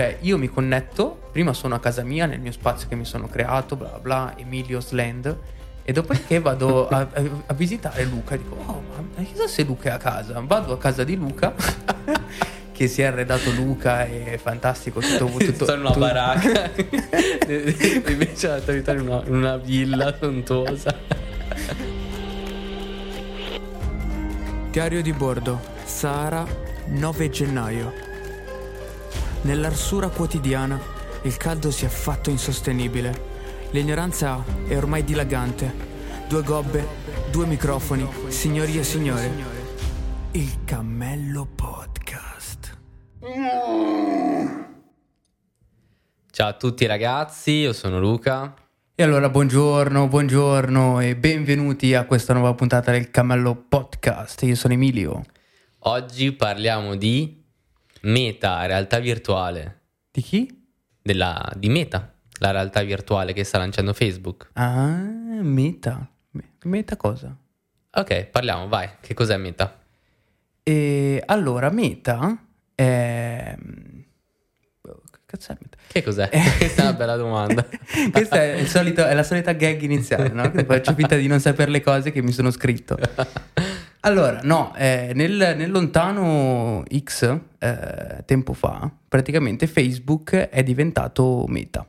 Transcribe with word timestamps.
cioè 0.00 0.16
io 0.22 0.38
mi 0.38 0.48
connetto, 0.48 1.28
prima 1.30 1.52
sono 1.52 1.74
a 1.74 1.78
casa 1.78 2.02
mia, 2.02 2.24
nel 2.24 2.40
mio 2.40 2.52
spazio 2.52 2.88
che 2.88 2.94
mi 2.94 3.04
sono 3.04 3.28
creato, 3.28 3.76
bla 3.76 3.98
bla, 4.00 4.32
Emilio's 4.34 4.92
Land, 4.92 5.36
e 5.82 5.92
dopodiché 5.92 6.40
vado 6.40 6.88
a, 6.88 7.00
a, 7.00 7.22
a 7.44 7.52
visitare 7.52 8.04
Luca, 8.04 8.34
dico, 8.34 8.56
oh, 8.64 8.82
ma 8.96 9.22
chissà 9.22 9.46
se 9.46 9.62
Luca 9.62 9.90
è 9.90 9.92
a 9.92 9.98
casa, 9.98 10.42
vado 10.42 10.72
a 10.72 10.78
casa 10.78 11.04
di 11.04 11.16
Luca. 11.16 11.52
che 12.72 12.88
si 12.88 13.02
è 13.02 13.04
arredato 13.04 13.50
Luca 13.50 14.06
è 14.06 14.40
fantastico 14.42 15.00
tutto, 15.00 15.26
tutto 15.26 15.66
sono 15.66 15.80
una 15.80 15.88
tutto. 15.88 16.00
baracca 16.00 16.70
invece 18.08 18.48
la 18.48 18.60
tua 18.60 18.72
vita 18.72 18.92
in 18.92 19.00
una, 19.00 19.22
in 19.26 19.34
una 19.34 19.56
villa 19.58 20.16
sontuosa 20.18 20.96
Diario 24.70 25.02
di 25.02 25.12
bordo, 25.12 25.60
Sahara, 25.84 26.46
9 26.86 27.28
gennaio. 27.28 28.09
Nell'arsura 29.42 30.08
quotidiana 30.08 30.78
il 31.22 31.36
caldo 31.38 31.70
si 31.70 31.86
è 31.86 31.88
fatto 31.88 32.28
insostenibile. 32.28 33.28
L'ignoranza 33.70 34.44
è 34.68 34.76
ormai 34.76 35.02
dilagante. 35.02 35.88
Due 36.28 36.42
gobbe, 36.42 36.86
due 37.30 37.46
microfoni, 37.46 38.06
signori 38.28 38.76
e 38.78 38.84
signore. 38.84 39.30
Il 40.32 40.64
Cammello 40.64 41.48
Podcast. 41.54 42.78
ciao 46.30 46.48
a 46.48 46.52
tutti 46.54 46.86
ragazzi 46.86 47.50
io 47.50 47.72
sono 47.72 47.98
Luca 48.00 48.54
E 48.94 49.02
allora 49.02 49.28
buongiorno, 49.28 50.06
buongiorno 50.08 51.00
e 51.00 51.16
benvenuti 51.16 51.94
a 51.94 52.04
questa 52.04 52.32
nuova 52.32 52.54
puntata 52.54 52.92
del 52.92 53.10
Cammello 53.10 53.54
Podcast. 53.54 54.42
Io 54.42 54.54
sono 54.54 54.74
Emilio. 54.74 55.22
oggi 55.80 56.32
parliamo 56.32 56.94
di 56.94 57.39
meta 58.02 58.64
realtà 58.66 58.98
virtuale 58.98 59.80
Di 60.10 60.22
chi? 60.22 60.58
della, 61.02 61.50
di 61.56 61.68
meta 61.68 62.12
la 62.40 62.50
realtà 62.52 62.82
virtuale 62.82 63.32
che 63.32 63.44
sta 63.44 63.58
lanciando 63.58 63.92
Facebook 63.92 64.50
Ah, 64.54 64.96
Meta. 65.42 66.08
Me- 66.30 66.52
Meta 66.64 66.96
cosa? 66.96 67.36
ok 67.92 68.24
parliamo 68.26 68.68
vai 68.68 68.88
che 69.00 69.14
cos'è 69.14 69.36
meta 69.36 69.78
E 70.62 71.22
allora, 71.26 71.70
Meta 71.70 72.38
è... 72.74 73.54
Che 75.10 75.18
cazzo 75.26 75.52
è 75.52 75.56
Meta? 75.60 75.76
che 75.86 76.02
cos'è 76.02 76.28
questa 76.58 76.82
è 76.82 76.86
una 76.86 76.94
bella 76.96 77.16
domanda 77.16 77.66
Questa 78.12 78.36
è, 78.36 78.52
il 78.54 78.68
solito- 78.68 79.04
è 79.04 79.12
la 79.14 79.22
solita 79.24 79.52
gag 79.52 79.82
iniziale, 79.82 80.28
no? 80.28 80.50
Che 80.50 80.64
faccio 80.64 80.94
finta 80.94 81.16
di 81.16 81.26
non 81.26 81.40
sapere 81.40 81.70
le 81.70 81.80
cose 81.82 82.10
che 82.12 82.22
mi 82.22 82.32
sono 82.32 82.50
scritto. 82.50 82.96
Allora, 84.00 84.40
no, 84.44 84.74
eh, 84.76 85.12
nel, 85.14 85.54
nel 85.56 85.70
lontano 85.70 86.82
X 87.04 87.38
eh, 87.58 88.22
tempo 88.24 88.54
fa, 88.54 88.90
praticamente 89.06 89.66
Facebook 89.66 90.34
è 90.34 90.62
diventato 90.62 91.44
Meta. 91.48 91.86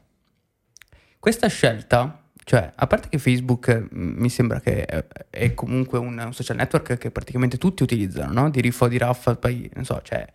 Questa 1.17 1.47
scelta, 1.47 2.23
cioè, 2.43 2.69
a 2.75 2.87
parte 2.87 3.07
che 3.07 3.17
Facebook 3.17 3.87
mi 3.91 4.29
sembra 4.29 4.59
che 4.59 4.83
è, 4.83 5.05
è 5.29 5.53
comunque 5.53 5.99
un, 5.99 6.17
un 6.17 6.33
social 6.33 6.57
network 6.57 6.97
che 6.97 7.11
praticamente 7.11 7.57
tutti 7.57 7.83
utilizzano, 7.83 8.33
no? 8.33 8.49
Di 8.49 8.59
Riffo, 8.59 8.89
di 8.89 8.97
Raffa, 8.97 9.35
poi 9.37 9.69
non 9.75 9.85
so, 9.85 10.01
cioè, 10.03 10.27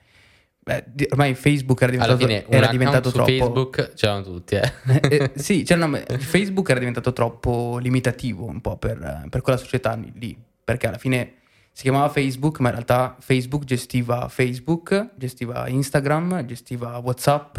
beh, 0.60 0.84
ormai 1.10 1.34
Facebook 1.34 1.82
era 1.82 1.92
alla 1.92 2.14
diventato, 2.14 2.26
fine 2.26 2.44
un 2.46 2.54
era 2.54 2.66
diventato 2.68 3.10
troppo. 3.10 3.30
Facebook 3.30 3.92
c'erano 3.92 4.22
tutti 4.22 4.54
eh. 4.54 4.72
Eh, 5.10 5.32
sì, 5.36 5.62
cioè, 5.66 5.76
no, 5.76 5.94
Facebook 6.18 6.70
era 6.70 6.78
diventato 6.78 7.12
troppo 7.12 7.76
limitativo 7.76 8.46
un 8.46 8.62
po' 8.62 8.78
per, 8.78 9.26
per 9.28 9.42
quella 9.42 9.58
società 9.58 9.98
lì, 10.14 10.34
perché 10.64 10.86
alla 10.86 10.98
fine 10.98 11.34
si 11.76 11.82
chiamava 11.82 12.08
Facebook, 12.08 12.60
ma 12.60 12.68
in 12.68 12.74
realtà 12.76 13.16
Facebook 13.18 13.64
gestiva 13.64 14.30
Facebook, 14.30 15.10
gestiva 15.14 15.68
Instagram, 15.68 16.46
gestiva 16.46 16.96
WhatsApp, 16.96 17.58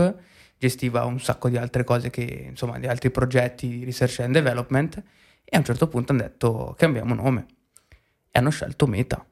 gestiva 0.58 1.06
un 1.06 1.20
sacco 1.20 1.50
di 1.50 1.58
altre 1.58 1.84
cose 1.84 2.10
che, 2.10 2.46
insomma, 2.50 2.80
di 2.80 2.88
altri 2.88 3.12
progetti 3.12 3.68
di 3.68 3.86
research 3.86 4.22
and 4.22 4.34
development 4.34 5.04
e 5.44 5.56
a 5.56 5.60
un 5.60 5.64
certo 5.64 5.88
punto 5.88 6.14
hanno 6.14 6.24
detto 6.24 6.74
cambiamo 6.80 7.14
nome 7.14 7.46
e 8.32 8.40
hanno 8.40 8.50
scelto 8.50 8.88
Meta. 8.88 9.24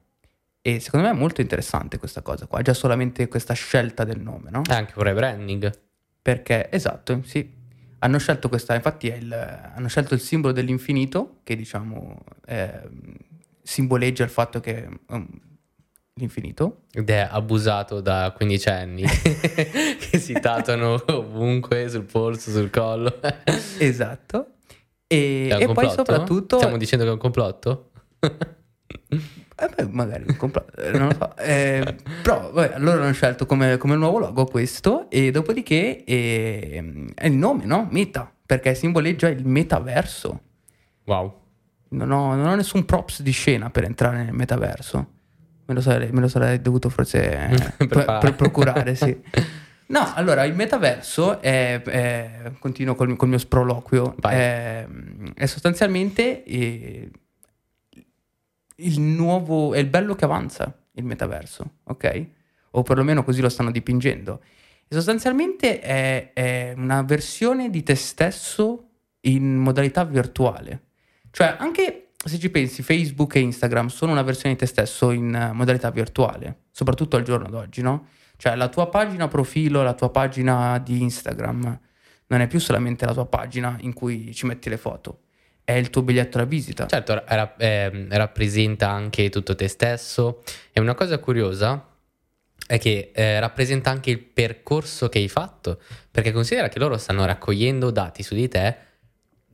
E 0.62 0.78
secondo 0.78 1.08
me 1.08 1.12
è 1.12 1.16
molto 1.16 1.40
interessante 1.40 1.98
questa 1.98 2.22
cosa 2.22 2.46
qua, 2.46 2.62
già 2.62 2.72
solamente 2.72 3.26
questa 3.26 3.54
scelta 3.54 4.04
del 4.04 4.20
nome, 4.20 4.50
no? 4.50 4.62
È 4.62 4.72
anche 4.72 4.92
un 4.94 5.02
rebranding 5.02 5.80
Perché, 6.22 6.70
esatto, 6.70 7.22
sì. 7.24 7.52
Hanno 7.98 8.18
scelto 8.18 8.48
questa, 8.48 8.76
infatti 8.76 9.08
è 9.08 9.16
il, 9.16 9.32
hanno 9.32 9.88
scelto 9.88 10.14
il 10.14 10.20
simbolo 10.20 10.52
dell'infinito, 10.52 11.40
che 11.42 11.56
diciamo 11.56 12.22
eh, 12.46 12.88
simboleggia 13.66 14.22
il 14.22 14.30
fatto 14.30 14.60
che 14.60 14.88
um, 15.08 15.26
l'infinito. 16.14 16.82
ed 16.92 17.10
è 17.10 17.28
abusato 17.28 18.00
da 18.00 18.32
quindicenni 18.34 19.02
che 19.98 20.18
si 20.18 20.32
tatuano 20.34 21.02
ovunque 21.08 21.88
sul 21.88 22.04
polso, 22.04 22.50
sul 22.50 22.70
collo. 22.70 23.20
Esatto. 23.78 24.52
E, 25.06 25.48
e 25.50 25.72
poi 25.72 25.90
soprattutto... 25.90 26.56
Stiamo 26.58 26.76
dicendo 26.78 27.04
che 27.04 27.10
è 27.10 27.14
un 27.14 27.20
complotto? 27.20 27.90
Eh 29.58 29.70
beh, 29.74 29.88
magari 29.90 30.24
un 30.28 30.36
complotto, 30.36 30.78
eh, 30.82 30.90
non 30.90 31.08
lo 31.08 31.14
so. 31.14 31.36
Eh, 31.38 31.96
però 32.20 32.50
vabbè, 32.50 32.74
allora 32.74 33.02
hanno 33.02 33.12
scelto 33.14 33.46
come, 33.46 33.78
come 33.78 33.96
nuovo 33.96 34.18
logo 34.18 34.44
questo 34.44 35.08
e 35.08 35.30
dopodiché 35.30 36.04
eh, 36.04 37.06
è 37.14 37.26
il 37.26 37.32
nome, 37.32 37.64
no? 37.64 37.88
Meta, 37.90 38.30
perché 38.44 38.74
simboleggia 38.74 39.28
il 39.28 39.46
metaverso. 39.46 40.40
Wow. 41.06 41.45
Non 41.88 42.10
ho, 42.10 42.34
non 42.34 42.46
ho 42.46 42.54
nessun 42.54 42.84
props 42.84 43.22
di 43.22 43.30
scena 43.30 43.70
per 43.70 43.84
entrare 43.84 44.24
nel 44.24 44.32
metaverso. 44.32 45.14
Me 45.66 45.74
lo 45.74 45.80
sarei, 45.80 46.10
me 46.12 46.20
lo 46.20 46.28
sarei 46.28 46.60
dovuto 46.60 46.88
forse 46.88 47.48
eh, 47.78 47.86
per, 47.86 48.18
per 48.20 48.34
procurare, 48.34 48.94
sì. 48.94 49.20
No, 49.88 50.12
allora 50.14 50.44
il 50.44 50.54
metaverso 50.54 51.40
è, 51.40 51.80
è- 51.80 52.52
continuo 52.58 52.94
col, 52.94 53.14
col 53.16 53.28
mio 53.28 53.38
sproloquio, 53.38 54.16
è, 54.22 54.86
è 55.34 55.46
sostanzialmente 55.46 56.42
eh, 56.44 57.10
il 58.76 59.00
nuovo, 59.00 59.74
è 59.74 59.78
il 59.78 59.86
bello 59.86 60.14
che 60.14 60.24
avanza 60.24 60.76
il 60.92 61.04
metaverso, 61.04 61.78
ok? 61.84 62.26
O 62.72 62.82
perlomeno 62.82 63.22
così 63.22 63.40
lo 63.40 63.48
stanno 63.48 63.70
dipingendo. 63.70 64.40
E 64.88 64.94
sostanzialmente 64.94 65.80
è, 65.80 66.32
è 66.32 66.74
una 66.76 67.02
versione 67.02 67.70
di 67.70 67.82
te 67.82 67.94
stesso 67.94 68.88
in 69.20 69.56
modalità 69.56 70.04
virtuale. 70.04 70.82
Cioè, 71.36 71.56
anche 71.58 72.12
se 72.16 72.38
ci 72.38 72.48
pensi, 72.48 72.82
Facebook 72.82 73.34
e 73.34 73.40
Instagram 73.40 73.88
sono 73.88 74.12
una 74.12 74.22
versione 74.22 74.54
di 74.54 74.60
te 74.60 74.64
stesso 74.64 75.10
in 75.10 75.34
eh, 75.34 75.52
modalità 75.52 75.90
virtuale, 75.90 76.60
soprattutto 76.70 77.16
al 77.16 77.24
giorno 77.24 77.50
d'oggi, 77.50 77.82
no? 77.82 78.06
Cioè, 78.38 78.54
la 78.54 78.68
tua 78.68 78.88
pagina 78.88 79.28
profilo, 79.28 79.82
la 79.82 79.92
tua 79.92 80.08
pagina 80.08 80.78
di 80.78 81.02
Instagram 81.02 81.78
non 82.28 82.40
è 82.40 82.46
più 82.46 82.58
solamente 82.58 83.04
la 83.04 83.12
tua 83.12 83.26
pagina 83.26 83.76
in 83.80 83.92
cui 83.92 84.32
ci 84.32 84.46
metti 84.46 84.70
le 84.70 84.78
foto, 84.78 85.24
è 85.62 85.72
il 85.72 85.90
tuo 85.90 86.00
biglietto 86.00 86.38
da 86.38 86.44
visita. 86.44 86.86
Certo, 86.86 87.22
ra- 87.26 87.54
ehm, 87.58 88.06
rappresenta 88.16 88.88
anche 88.88 89.28
tutto 89.28 89.54
te 89.54 89.68
stesso. 89.68 90.42
E 90.72 90.80
una 90.80 90.94
cosa 90.94 91.18
curiosa 91.18 91.86
è 92.66 92.78
che 92.78 93.10
eh, 93.14 93.38
rappresenta 93.40 93.90
anche 93.90 94.08
il 94.08 94.20
percorso 94.20 95.10
che 95.10 95.18
hai 95.18 95.28
fatto, 95.28 95.82
perché 96.10 96.32
considera 96.32 96.70
che 96.70 96.78
loro 96.78 96.96
stanno 96.96 97.26
raccogliendo 97.26 97.90
dati 97.90 98.22
su 98.22 98.34
di 98.34 98.48
te, 98.48 98.85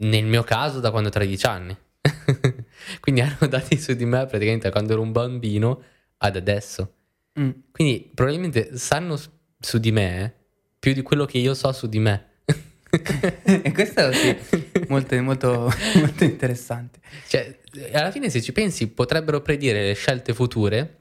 nel 0.03 0.25
mio 0.25 0.43
caso 0.43 0.81
da 0.81 0.91
quando 0.91 1.09
ho 1.09 1.13
13 1.13 1.47
anni. 1.47 1.77
Quindi 3.01 3.21
hanno 3.21 3.47
dati 3.49 3.79
su 3.79 3.95
di 3.95 4.05
me 4.05 4.27
praticamente 4.27 4.67
da 4.67 4.73
quando 4.73 4.93
ero 4.93 5.03
un 5.03 5.13
bambino 5.13 5.83
ad 6.19 6.37
adesso. 6.37 6.95
Mm. 7.39 7.51
Quindi 7.71 8.11
probabilmente 8.15 8.77
sanno 8.77 9.19
su 9.59 9.79
di 9.79 9.93
me 9.93 10.35
più 10.79 10.93
di 10.93 11.03
quello 11.03 11.25
che 11.25 11.39
io 11.39 11.55
so 11.55 11.73
su 11.73 11.87
di 11.87 11.99
me. 11.99 12.31
e 13.45 13.73
questo 13.73 14.09
è 14.09 14.13
sì, 14.13 14.71
molto, 14.89 15.21
molto, 15.23 15.73
molto 15.97 16.25
interessante. 16.25 16.99
Cioè, 17.29 17.61
alla 17.93 18.11
fine, 18.11 18.29
se 18.29 18.43
ci 18.43 18.53
pensi, 18.53 18.89
potrebbero 18.89 19.41
predire 19.41 19.83
le 19.83 19.95
scelte 19.95 20.35
future 20.35 20.99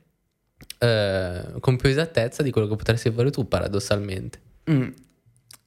eh, 0.78 1.54
con 1.60 1.76
più 1.76 1.90
esattezza 1.90 2.44
di 2.44 2.52
quello 2.52 2.68
che 2.68 2.76
potresti 2.76 3.12
fare 3.12 3.32
tu, 3.32 3.48
paradossalmente. 3.48 4.40
Mm. 4.70 4.90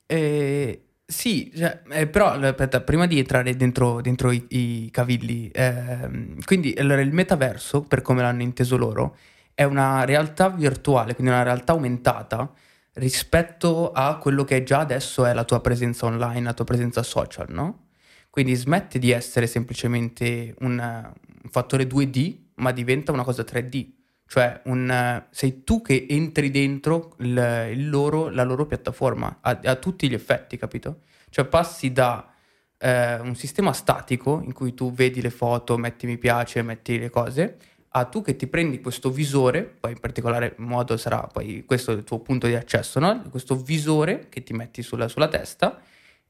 Eh, 0.06 0.83
sì, 1.06 1.52
cioè, 1.54 1.82
eh, 1.90 2.06
però 2.06 2.30
aspetta, 2.30 2.80
prima 2.80 3.06
di 3.06 3.18
entrare 3.18 3.54
dentro, 3.56 4.00
dentro 4.00 4.30
i, 4.30 4.44
i 4.48 4.90
cavilli, 4.90 5.50
ehm, 5.52 6.40
quindi 6.44 6.72
allora, 6.78 7.02
il 7.02 7.12
metaverso, 7.12 7.82
per 7.82 8.00
come 8.00 8.22
l'hanno 8.22 8.42
inteso 8.42 8.76
loro, 8.78 9.16
è 9.52 9.64
una 9.64 10.04
realtà 10.04 10.48
virtuale, 10.48 11.14
quindi 11.14 11.32
una 11.32 11.42
realtà 11.42 11.72
aumentata 11.72 12.50
rispetto 12.94 13.92
a 13.92 14.16
quello 14.18 14.44
che 14.44 14.62
già 14.62 14.80
adesso 14.80 15.24
è 15.26 15.34
la 15.34 15.44
tua 15.44 15.60
presenza 15.60 16.06
online, 16.06 16.42
la 16.42 16.54
tua 16.54 16.64
presenza 16.64 17.02
social, 17.02 17.46
no? 17.50 17.88
Quindi 18.30 18.54
smette 18.54 18.98
di 18.98 19.10
essere 19.10 19.46
semplicemente 19.46 20.54
un, 20.60 20.78
un 20.78 21.50
fattore 21.50 21.84
2D, 21.86 22.36
ma 22.56 22.72
diventa 22.72 23.12
una 23.12 23.24
cosa 23.24 23.42
3D. 23.42 23.93
Cioè, 24.26 24.62
un, 24.64 24.90
eh, 24.90 25.26
sei 25.30 25.64
tu 25.64 25.82
che 25.82 26.06
entri 26.08 26.50
dentro 26.50 27.14
il, 27.18 27.68
il 27.72 27.88
loro, 27.88 28.30
la 28.30 28.42
loro 28.42 28.66
piattaforma 28.66 29.38
a, 29.40 29.60
a 29.62 29.76
tutti 29.76 30.08
gli 30.08 30.14
effetti, 30.14 30.56
capito? 30.56 31.00
Cioè, 31.30 31.44
passi 31.44 31.92
da 31.92 32.32
eh, 32.78 33.18
un 33.20 33.34
sistema 33.34 33.72
statico 33.72 34.40
in 34.44 34.52
cui 34.52 34.74
tu 34.74 34.92
vedi 34.92 35.20
le 35.20 35.30
foto, 35.30 35.76
metti 35.76 36.06
mi 36.06 36.18
piace, 36.18 36.62
metti 36.62 36.98
le 36.98 37.10
cose, 37.10 37.56
a 37.96 38.04
tu 38.04 38.22
che 38.22 38.36
ti 38.36 38.46
prendi 38.46 38.80
questo 38.80 39.10
visore, 39.10 39.62
poi 39.62 39.92
in 39.92 40.00
particolare 40.00 40.54
modo 40.58 40.96
sarà 40.96 41.28
poi 41.32 41.64
questo 41.64 41.92
il 41.92 42.04
tuo 42.04 42.18
punto 42.18 42.46
di 42.46 42.54
accesso, 42.54 42.98
no? 42.98 43.22
questo 43.30 43.56
visore 43.56 44.28
che 44.28 44.42
ti 44.42 44.52
metti 44.52 44.82
sulla, 44.82 45.08
sulla 45.08 45.28
testa 45.28 45.80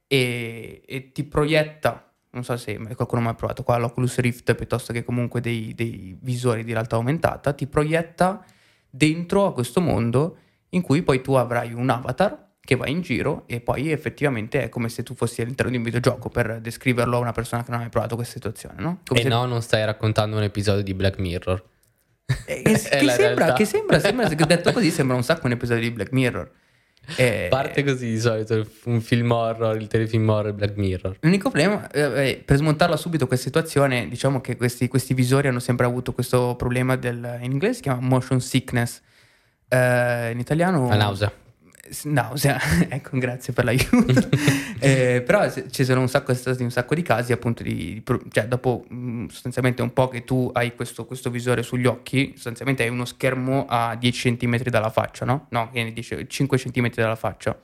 e, 0.07 0.83
e, 0.87 1.13
ti 1.13 1.25
proietta, 1.25 2.14
non 2.35 2.45
so 2.45 2.57
se 2.57 2.77
qualcuno 2.95 3.29
ha 3.29 3.35
provato 3.35 3.63
qua 3.63 3.79
l'Oculus 3.79 4.19
Rift 4.19 4.55
piuttosto 4.55 4.93
che 4.93 5.05
comunque 5.05 5.41
dei, 5.41 5.73
dei 5.75 6.17
visori 6.21 6.65
di 6.65 6.73
realtà 6.73 6.97
aumentata, 6.97 7.53
ti 7.53 7.67
proietta 7.67 8.45
dentro 8.91 9.47
a 9.47 9.53
questo 9.53 9.81
mondo 9.81 10.39
in 10.71 10.83
cui 10.83 11.03
poi 11.03 11.23
tu 11.23 11.35
avrai 11.35 11.73
un 11.73 11.89
avatar 11.89 12.43
che 12.61 12.77
va 12.77 12.89
in 12.89 13.03
giro 13.03 13.45
e 13.47 13.61
poi 13.61 13.93
effettivamente 13.93 14.63
è 14.63 14.69
come 14.69 14.89
se 14.89 15.03
tu 15.03 15.15
fossi 15.15 15.43
all'interno 15.43 15.71
di 15.71 15.77
un 15.77 15.83
videogioco 15.83 16.29
per 16.29 16.61
descriverlo 16.61 17.17
a 17.17 17.21
una 17.21 17.33
persona 17.33 17.63
che 17.63 17.71
non 17.71 17.79
ha 17.79 17.83
mai 17.83 17.91
provato 17.91 18.17
questa 18.17 18.35
situazione, 18.35 18.81
no? 18.81 19.01
Come 19.07 19.21
e 19.21 19.23
se... 19.23 19.29
no, 19.29 19.45
non 19.45 19.61
stai 19.63 19.85
raccontando 19.85 20.37
un 20.37 20.43
episodio 20.43 20.83
di 20.83 20.95
Black 20.95 21.19
Mirror. 21.19 21.63
Eh, 22.47 22.63
che, 22.63 22.77
sembra, 22.79 23.53
che, 23.53 23.65
sembra, 23.67 23.99
sembra, 24.01 24.29
detto 24.47 24.73
così, 24.73 24.91
sembra 24.91 25.15
un 25.15 25.23
sacco 25.23 25.47
un 25.47 25.53
episodio 25.53 25.83
di 25.83 25.91
Black 25.91 26.13
Mirror. 26.13 26.51
Eh, 27.17 27.47
Parte 27.51 27.85
così 27.85 28.11
di 28.11 28.19
solito 28.19 28.67
un 28.85 29.01
film 29.01 29.31
horror, 29.31 29.77
il 29.77 29.87
telefilm 29.87 30.29
horror 30.29 30.53
Black 30.53 30.77
Mirror. 30.77 31.17
L'unico 31.21 31.51
problema, 31.51 31.91
eh, 31.91 32.43
per 32.45 32.57
smontarla 32.57 32.97
subito 32.97 33.27
questa 33.27 33.47
situazione, 33.47 34.09
diciamo 34.09 34.41
che 34.41 34.57
questi, 34.57 34.89
questi, 34.89 35.15
visori 35.15 35.49
hanno 35.49 35.61
sempre 35.61 35.87
avuto 35.87 36.13
questo 36.13 36.55
problema 36.57 36.97
del, 36.97 37.39
in 37.41 37.53
inglese 37.53 37.75
si 37.75 37.83
chiama 37.83 38.01
motion 38.01 38.41
sickness, 38.41 39.01
eh, 39.69 40.31
in 40.33 40.39
italiano... 40.39 40.89
La 40.89 40.97
nausea 40.97 41.43
nausea, 42.05 42.59
ecco 42.89 43.19
grazie 43.19 43.53
per 43.53 43.65
l'aiuto, 43.65 44.29
eh, 44.81 45.23
però 45.25 45.51
ci 45.71 45.85
sono 45.85 46.01
un 46.01 46.09
sacco, 46.09 46.35
stati 46.35 46.63
un 46.63 46.71
sacco 46.71 46.95
di 46.95 47.03
casi 47.03 47.33
appunto 47.33 47.63
di, 47.63 48.03
cioè 48.31 48.47
dopo 48.47 48.87
mm, 48.93 49.27
sostanzialmente 49.27 49.83
un 49.83 49.93
po' 49.93 50.09
che 50.09 50.25
tu 50.25 50.51
hai 50.55 50.75
questo, 50.75 51.05
questo, 51.07 51.31
visore 51.31 51.63
sugli 51.63 51.87
occhi, 51.87 52.33
sostanzialmente 52.35 52.83
hai 52.83 52.89
uno 52.89 53.05
schermo 53.05 53.67
a 53.69 53.97
10 53.97 54.37
cm 54.37 54.63
dalla 54.65 54.91
faccia, 54.91 55.25
no? 55.25 55.47
No, 55.51 55.71
che 55.71 55.83
ne 55.83 55.93
dice 55.93 56.27
5 56.27 56.59
cm 56.59 56.91
dalla 56.95 57.17
faccia 57.17 57.59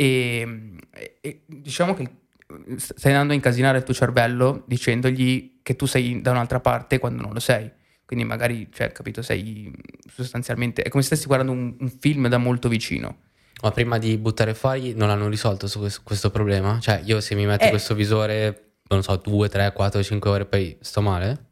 e, 0.00 0.76
e 1.20 1.42
diciamo 1.44 1.92
che 1.92 2.08
stai 2.76 3.12
andando 3.12 3.32
a 3.32 3.36
incasinare 3.36 3.78
il 3.78 3.84
tuo 3.84 3.92
cervello 3.92 4.64
dicendogli 4.66 5.58
che 5.62 5.76
tu 5.76 5.84
sei 5.84 6.22
da 6.22 6.30
un'altra 6.30 6.58
parte 6.58 6.98
quando 6.98 7.22
non 7.22 7.34
lo 7.34 7.40
sei. 7.40 7.70
Quindi 8.06 8.24
magari, 8.24 8.68
cioè, 8.72 8.90
capito, 8.90 9.22
sei 9.22 9.72
sostanzialmente... 10.08 10.82
È 10.82 10.88
come 10.88 11.02
se 11.02 11.14
stessi 11.14 11.26
guardando 11.26 11.52
un, 11.52 11.76
un 11.78 11.90
film 11.90 12.28
da 12.28 12.38
molto 12.38 12.68
vicino. 12.68 13.18
Ma 13.62 13.70
prima 13.70 13.98
di 13.98 14.16
buttare 14.16 14.54
fuori 14.54 14.94
non 14.94 15.10
hanno 15.10 15.28
risolto 15.28 15.68
questo, 15.78 16.00
questo, 16.02 16.30
problema? 16.30 16.78
Cioè, 16.80 17.02
io 17.04 17.20
se 17.20 17.34
mi 17.34 17.44
metto 17.44 17.64
eh. 17.64 17.68
questo 17.70 17.94
visore, 17.94 18.72
non 18.88 19.02
so, 19.02 19.16
2, 19.16 19.48
3, 19.48 19.72
4, 19.72 20.02
5 20.02 20.30
ore, 20.30 20.46
poi 20.46 20.76
sto 20.80 21.02
male? 21.02 21.48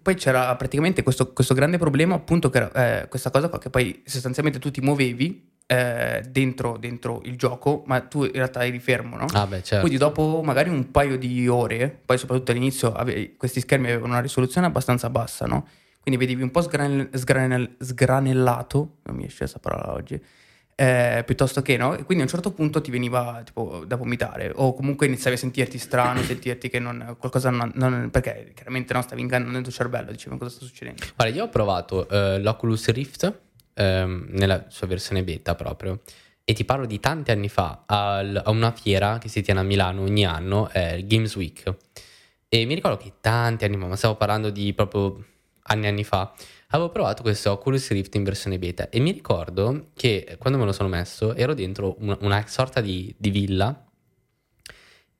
Poi 0.00 0.14
c'era 0.14 0.54
praticamente 0.56 1.02
questo, 1.02 1.32
questo 1.32 1.54
grande 1.54 1.78
problema, 1.78 2.14
appunto, 2.14 2.50
che 2.50 2.58
era 2.58 3.02
eh, 3.02 3.08
questa 3.08 3.30
cosa 3.30 3.48
qua, 3.48 3.58
che 3.58 3.70
poi 3.70 4.02
sostanzialmente 4.04 4.58
tu 4.58 4.70
ti 4.70 4.80
muovevi 4.80 5.50
eh, 5.66 6.22
dentro, 6.28 6.76
dentro, 6.76 7.20
il 7.24 7.36
gioco, 7.36 7.82
ma 7.86 8.00
tu 8.00 8.24
in 8.24 8.32
realtà 8.32 8.64
eri 8.64 8.78
fermo, 8.78 9.16
no? 9.16 9.26
Ah, 9.32 9.46
beh, 9.46 9.62
certo. 9.62 9.80
Quindi 9.80 9.98
dopo 9.98 10.42
magari 10.42 10.70
un 10.70 10.90
paio 10.90 11.16
di 11.16 11.46
ore, 11.46 12.00
poi 12.04 12.18
soprattutto 12.18 12.50
all'inizio 12.50 12.92
ave- 12.92 13.36
questi 13.36 13.60
schermi 13.60 13.86
avevano 13.86 14.12
una 14.12 14.20
risoluzione 14.20 14.66
abbastanza 14.66 15.08
bassa, 15.08 15.46
no? 15.46 15.66
Quindi 16.00 16.20
vedevi 16.20 16.42
un 16.42 16.50
po' 16.50 16.62
sgranel- 16.62 17.10
sgranel- 17.16 17.76
sgranellato, 17.78 18.96
non 19.04 19.16
mi 19.16 19.24
esce 19.24 19.38
questa 19.38 19.60
parola 19.60 19.92
oggi, 19.92 20.20
eh, 20.82 21.22
piuttosto 21.24 21.62
che 21.62 21.76
no, 21.76 21.94
e 21.94 22.02
quindi 22.02 22.24
a 22.24 22.26
un 22.26 22.28
certo 22.28 22.50
punto 22.50 22.80
ti 22.80 22.90
veniva 22.90 23.40
tipo 23.44 23.84
da 23.86 23.94
vomitare. 23.94 24.50
O 24.56 24.74
comunque 24.74 25.06
iniziavi 25.06 25.36
a 25.36 25.38
sentirti 25.38 25.78
strano, 25.78 26.20
sentirti 26.22 26.68
che 26.68 26.80
non, 26.80 27.14
qualcosa 27.20 27.50
non, 27.50 27.70
non 27.76 28.08
perché 28.10 28.50
chiaramente 28.52 28.92
no, 28.92 29.00
stavi 29.00 29.20
ingannando 29.20 29.58
il 29.58 29.62
tuo 29.62 29.72
cervello, 29.72 30.10
dicevi 30.10 30.36
cosa 30.38 30.50
sta 30.50 30.64
succedendo. 30.64 31.04
Guarda, 31.14 31.36
io 31.36 31.44
ho 31.44 31.48
provato 31.48 32.08
uh, 32.10 32.40
l'Oculus 32.40 32.88
Rift 32.88 33.32
ehm, 33.74 34.26
nella 34.30 34.64
sua 34.70 34.88
versione 34.88 35.22
beta 35.22 35.54
proprio 35.54 36.00
e 36.42 36.52
ti 36.52 36.64
parlo 36.64 36.86
di 36.86 36.98
tanti 36.98 37.30
anni 37.30 37.48
fa 37.48 37.84
al, 37.86 38.42
a 38.44 38.50
una 38.50 38.72
fiera 38.72 39.18
che 39.18 39.28
si 39.28 39.40
tiene 39.40 39.60
a 39.60 39.62
Milano 39.62 40.02
ogni 40.02 40.26
anno, 40.26 40.68
eh, 40.72 41.04
Games 41.06 41.36
Week. 41.36 41.76
E 42.48 42.64
mi 42.64 42.74
ricordo 42.74 42.96
che 42.96 43.12
tanti 43.20 43.64
anni 43.64 43.78
fa, 43.78 43.86
ma 43.86 43.94
stavo 43.94 44.16
parlando 44.16 44.50
di 44.50 44.74
proprio 44.74 45.24
anni 45.62 45.86
anni 45.86 46.02
fa, 46.02 46.34
avevo 46.72 46.90
provato 46.90 47.22
questo 47.22 47.52
Oculus 47.52 47.90
Rift 47.90 48.14
in 48.14 48.24
versione 48.24 48.58
beta 48.58 48.88
e 48.88 48.98
mi 49.00 49.12
ricordo 49.12 49.90
che 49.94 50.36
quando 50.38 50.58
me 50.58 50.64
lo 50.64 50.72
sono 50.72 50.88
messo 50.88 51.34
ero 51.34 51.54
dentro 51.54 51.96
una, 52.00 52.16
una 52.20 52.46
sorta 52.46 52.80
di, 52.80 53.14
di, 53.16 53.30
villa 53.30 53.84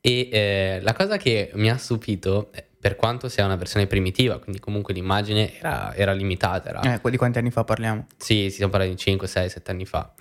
e 0.00 0.28
eh, 0.32 0.81
la 0.82 0.94
cosa 0.94 1.16
che 1.16 1.50
mi 1.54 1.70
ha 1.70 1.76
stupito, 1.76 2.50
eh, 2.52 2.66
per 2.81 2.96
quanto 2.96 3.28
sia 3.28 3.44
una 3.44 3.56
versione 3.56 3.87
primitiva, 3.87 4.38
quindi 4.40 4.58
comunque 4.58 4.93
l'immagine 4.93 5.56
era, 5.56 5.94
era 5.94 6.12
limitata. 6.12 6.70
Era... 6.70 7.00
Eh, 7.00 7.10
di 7.10 7.16
quanti 7.16 7.38
anni 7.38 7.52
fa 7.52 7.62
parliamo? 7.62 8.06
Sì, 8.16 8.50
stiamo 8.50 8.72
parlando 8.72 8.96
di 8.96 9.00
5, 9.00 9.28
6, 9.28 9.49
7 9.49 9.70
anni 9.70 9.87
fa. 9.87 10.12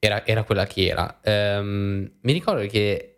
Era, 0.00 0.26
era 0.26 0.42
quella 0.42 0.66
che 0.66 0.86
era. 0.86 1.20
Um, 1.22 2.10
mi 2.22 2.32
ricordo 2.32 2.66
che 2.66 3.10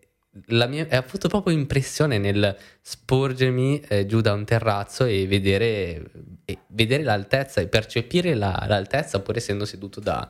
la 0.47 0.67
mia, 0.67 0.87
ho 0.91 0.97
avuto 0.97 1.29
proprio 1.29 1.57
impressione 1.57 2.19
nel 2.19 2.57
sporgermi 2.81 3.81
eh, 3.89 4.07
giù 4.07 4.21
da 4.21 4.33
un 4.33 4.45
terrazzo 4.45 5.05
e 5.05 5.27
vedere, 5.27 6.11
e 6.45 6.59
vedere 6.69 7.03
l'altezza 7.03 7.61
e 7.61 7.69
percepire 7.69 8.35
la, 8.35 8.65
l'altezza 8.69 9.21
pur 9.21 9.37
essendo 9.37 9.65
seduto 9.65 10.01
da, 10.01 10.29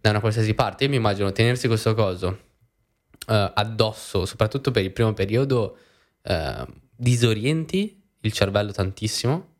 da, 0.00 0.10
una 0.10 0.20
qualsiasi 0.20 0.54
parte. 0.54 0.84
Io 0.84 0.90
mi 0.90 0.96
immagino 0.96 1.32
tenersi 1.32 1.66
questo 1.66 1.94
coso 1.94 2.28
uh, 2.28 3.50
addosso, 3.54 4.24
soprattutto 4.24 4.70
per 4.70 4.84
il 4.84 4.92
primo 4.92 5.12
periodo, 5.12 5.76
uh, 6.22 6.66
disorienti 6.94 8.02
il 8.20 8.32
cervello 8.32 8.72
tantissimo 8.72 9.54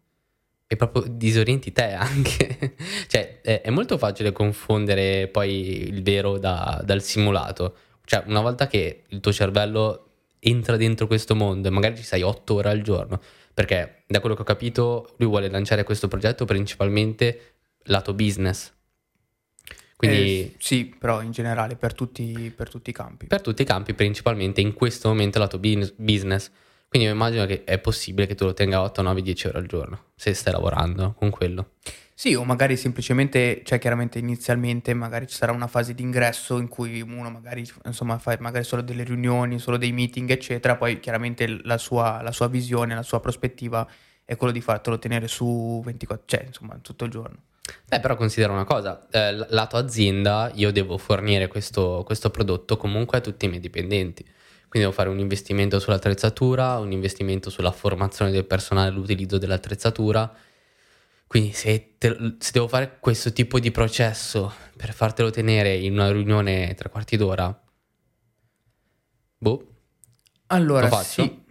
e 0.66 0.76
proprio 0.76 1.04
disorienti 1.08 1.72
te 1.72 1.93
anche. 1.93 2.75
cioè 3.08 3.40
è, 3.40 3.60
è, 3.62 3.70
molto 3.70 3.99
facile 3.99 4.32
confondere 4.32 5.28
poi 5.28 5.88
il 5.88 6.02
vero 6.02 6.38
da, 6.38 6.81
dal 6.84 7.02
simulato 7.02 7.76
cioè, 8.06 8.22
una 8.26 8.40
volta 8.40 8.69
che 8.69 9.02
il 9.08 9.20
tuo 9.20 9.32
cervello 9.32 10.04
entra 10.38 10.76
dentro 10.76 11.08
questo 11.08 11.34
mondo 11.34 11.66
e 11.66 11.72
magari 11.72 11.96
ci 11.96 12.04
sei 12.04 12.22
otto 12.22 12.54
ore 12.54 12.70
al 12.70 12.81
giorno, 12.81 13.20
perché 13.56 14.02
da 14.06 14.20
quello 14.20 14.34
che 14.34 14.42
ho 14.42 14.44
capito 14.44 15.14
lui 15.16 15.30
vuole 15.30 15.48
lanciare 15.48 15.82
questo 15.82 16.08
progetto 16.08 16.44
principalmente 16.44 17.54
lato 17.84 18.12
business. 18.12 18.70
Quindi, 19.96 20.18
eh, 20.18 20.54
sì, 20.58 20.94
però 20.98 21.22
in 21.22 21.30
generale 21.30 21.74
per 21.74 21.94
tutti, 21.94 22.52
per 22.54 22.68
tutti, 22.68 22.90
i 22.90 22.92
campi. 22.92 23.24
Per 23.24 23.40
tutti 23.40 23.62
i 23.62 23.64
campi, 23.64 23.94
principalmente 23.94 24.60
in 24.60 24.74
questo 24.74 25.08
momento 25.08 25.38
lato 25.38 25.58
business. 25.58 26.50
Quindi 26.86 27.08
mi 27.08 27.14
immagino 27.14 27.46
che 27.46 27.64
è 27.64 27.78
possibile 27.78 28.26
che 28.26 28.34
tu 28.34 28.44
lo 28.44 28.52
tenga 28.52 28.82
8, 28.82 29.00
9, 29.00 29.22
10 29.22 29.46
ore 29.46 29.58
al 29.58 29.66
giorno, 29.66 30.04
se 30.16 30.34
stai 30.34 30.52
lavorando 30.52 31.14
con 31.14 31.30
quello. 31.30 31.70
Sì, 32.18 32.34
o 32.34 32.44
magari 32.44 32.78
semplicemente, 32.78 33.60
cioè 33.62 33.78
chiaramente 33.78 34.18
inizialmente 34.18 34.94
magari 34.94 35.26
ci 35.26 35.36
sarà 35.36 35.52
una 35.52 35.66
fase 35.66 35.92
di 35.92 36.02
ingresso 36.02 36.56
in 36.56 36.66
cui 36.66 37.02
uno 37.02 37.28
magari, 37.30 37.62
insomma, 37.84 38.16
fa 38.18 38.34
magari 38.40 38.64
solo 38.64 38.80
delle 38.80 39.04
riunioni, 39.04 39.58
solo 39.58 39.76
dei 39.76 39.92
meeting, 39.92 40.30
eccetera, 40.30 40.76
poi 40.76 40.99
chiaramente 40.99 41.61
la 41.64 41.76
sua, 41.76 42.23
la 42.23 42.32
sua 42.32 42.49
visione, 42.49 42.94
la 42.94 43.02
sua 43.02 43.20
prospettiva 43.20 43.87
è 44.25 44.35
quello 44.37 44.50
di 44.54 44.62
fartelo 44.62 44.99
tenere 44.99 45.28
su 45.28 45.82
24, 45.85 46.25
cioè 46.26 46.46
insomma 46.46 46.78
tutto 46.80 47.04
il 47.04 47.11
giorno. 47.11 47.37
Beh, 47.87 48.00
però 48.00 48.16
considera 48.16 48.50
una 48.50 48.64
cosa, 48.64 49.06
eh, 49.11 49.32
lato 49.50 49.76
azienda 49.76 50.50
io 50.54 50.73
devo 50.73 50.96
fornire 50.96 51.49
questo, 51.49 52.02
questo 52.06 52.30
prodotto 52.30 52.78
comunque 52.78 53.18
a 53.18 53.20
tutti 53.20 53.44
i 53.44 53.49
miei 53.49 53.61
dipendenti. 53.61 54.23
Quindi 54.23 54.88
devo 54.88 54.92
fare 54.92 55.11
un 55.11 55.18
investimento 55.18 55.78
sull'attrezzatura, 55.78 56.78
un 56.78 56.92
investimento 56.92 57.50
sulla 57.50 57.73
formazione 57.73 58.30
del 58.30 58.46
personale 58.46 58.88
all'utilizzo 58.88 59.37
dell'attrezzatura 59.37 60.35
quindi 61.26 61.52
se, 61.52 61.97
te, 61.99 62.37
se, 62.38 62.50
devo 62.52 62.68
fare 62.68 62.99
questo 63.00 63.33
tipo 63.33 63.59
di 63.59 63.71
processo 63.71 64.52
per 64.76 64.92
fartelo 64.92 65.30
tenere 65.30 65.75
in 65.75 65.95
una 65.95 66.11
riunione 66.12 66.75
tre 66.75 66.88
quarti 66.88 67.16
d'ora, 67.16 67.62
boh. 69.38 69.66
Allora, 70.49 70.88
sì. 71.02 71.45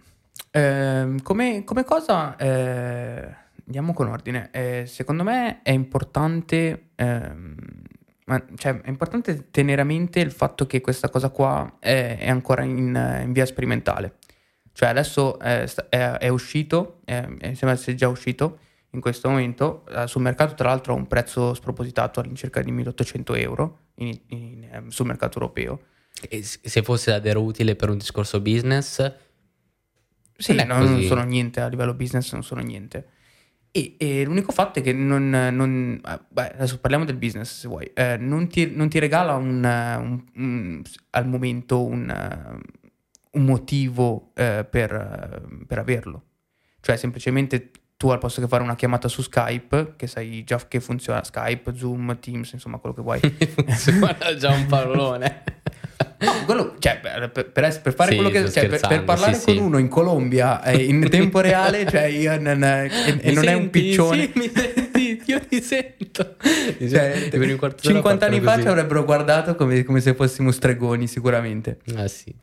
Eh, 0.50 1.16
come, 1.22 1.64
come, 1.64 1.84
cosa, 1.84 2.34
eh, 2.36 3.34
andiamo 3.66 3.92
con 3.92 4.08
ordine. 4.08 4.48
Eh, 4.50 4.84
secondo 4.86 5.22
me 5.22 5.60
è 5.62 5.70
importante, 5.70 6.90
ehm, 6.94 7.54
cioè, 8.56 8.80
è 8.80 8.88
importante 8.88 9.50
tenere 9.50 9.82
a 9.82 9.84
mente 9.84 10.20
il 10.20 10.30
fatto 10.32 10.66
che 10.66 10.80
questa 10.80 11.10
cosa 11.10 11.28
qua 11.28 11.76
è, 11.78 12.16
è 12.18 12.30
ancora 12.30 12.62
in, 12.62 13.20
in, 13.24 13.32
via 13.32 13.44
sperimentale. 13.44 14.16
Cioè 14.72 14.88
adesso 14.88 15.38
è, 15.38 15.64
è 15.90 16.28
uscito, 16.28 17.00
mi 17.06 17.54
sembra 17.54 17.72
essere 17.72 17.94
già 17.94 18.08
uscito, 18.08 18.58
in 18.96 19.02
questo 19.02 19.28
momento 19.28 19.84
eh, 19.88 20.06
sul 20.06 20.22
mercato 20.22 20.54
tra 20.54 20.68
l'altro 20.68 20.94
ha 20.94 20.96
un 20.96 21.06
prezzo 21.06 21.52
spropositato 21.52 22.18
all'incirca 22.18 22.62
di 22.62 22.72
1800 22.72 23.34
euro 23.34 23.78
in, 23.96 24.18
in, 24.28 24.62
eh, 24.64 24.84
sul 24.88 25.06
mercato 25.06 25.38
europeo. 25.38 25.80
E 26.28 26.42
se 26.42 26.82
fosse 26.82 27.10
davvero 27.10 27.42
utile 27.42 27.76
per 27.76 27.90
un 27.90 27.98
discorso 27.98 28.40
business? 28.40 29.14
Sì, 30.38 30.54
non, 30.54 30.66
non 30.66 31.02
sono 31.02 31.22
niente 31.24 31.60
a 31.60 31.68
livello 31.68 31.92
business, 31.92 32.32
non 32.32 32.42
sono 32.42 32.62
niente. 32.62 33.08
E, 33.70 33.96
e 33.98 34.24
l'unico 34.24 34.52
fatto 34.52 34.78
è 34.78 34.82
che 34.82 34.94
non, 34.94 35.28
non 35.28 36.00
eh, 36.02 36.20
beh, 36.26 36.52
adesso 36.52 36.78
parliamo 36.78 37.04
del 37.04 37.16
business 37.16 37.58
se 37.60 37.68
vuoi, 37.68 37.90
eh, 37.92 38.16
non, 38.16 38.48
ti, 38.48 38.74
non, 38.74 38.88
ti, 38.88 38.98
regala 38.98 39.34
un, 39.34 39.62
un, 39.62 40.24
un, 40.36 40.82
al 41.10 41.28
momento 41.28 41.84
un, 41.84 42.60
motivo 43.32 44.32
eh, 44.34 44.66
per, 44.68 45.42
per 45.66 45.78
averlo. 45.78 46.22
Cioè 46.80 46.96
semplicemente 46.96 47.70
tu 47.96 48.08
al 48.10 48.18
posto 48.18 48.40
che 48.42 48.46
fare 48.48 48.62
una 48.62 48.74
chiamata 48.76 49.08
su 49.08 49.22
Skype, 49.22 49.94
che 49.96 50.06
sai 50.06 50.44
già 50.44 50.60
che 50.68 50.80
funziona 50.80 51.24
Skype, 51.24 51.74
Zoom, 51.74 52.18
Teams, 52.20 52.52
insomma 52.52 52.76
quello 52.78 52.94
che 52.94 53.02
vuoi. 53.02 53.20
funziona 53.54 54.34
già 54.36 54.50
un 54.50 54.66
parolone. 54.66 55.42
No, 56.18 56.32
quello, 56.44 56.76
cioè, 56.78 56.98
per, 57.00 57.30
per- 57.30 57.50
per 57.52 57.94
fare 57.94 58.10
Sì, 58.10 58.16
quello 58.16 58.30
che 58.30 58.50
cioè, 58.50 58.68
per, 58.68 58.80
per 58.86 59.04
parlare 59.04 59.34
sì, 59.34 59.44
con 59.46 59.54
sì. 59.54 59.60
uno 59.60 59.78
in 59.78 59.88
Colombia 59.88 60.62
eh, 60.62 60.82
in 60.82 61.08
tempo 61.10 61.40
reale, 61.40 61.86
cioè 61.86 62.04
io 62.04 62.38
non- 62.40 62.62
e, 62.62 62.90
e 63.20 63.28
Mi 63.28 63.34
non 63.34 63.44
è 63.48 63.52
un 63.54 63.60
senti? 63.62 63.80
piccione. 63.80 64.30
Mi 64.34 64.50
senti? 64.54 65.22
Io 65.26 65.40
ti 65.40 65.62
sento. 65.62 66.36
Cioè, 66.88 67.28
un 67.32 67.56
quarto 67.56 67.82
d'ora 67.82 67.94
50 67.94 68.26
anni 68.26 68.40
fa 68.40 68.60
ci 68.60 68.66
avrebbero 68.68 69.04
guardato 69.04 69.54
come, 69.54 69.82
come 69.84 70.00
se 70.00 70.14
fossimo 70.14 70.50
stregoni, 70.50 71.06
sicuramente. 71.06 71.78
Ah 71.94 72.08
sì. 72.08 72.34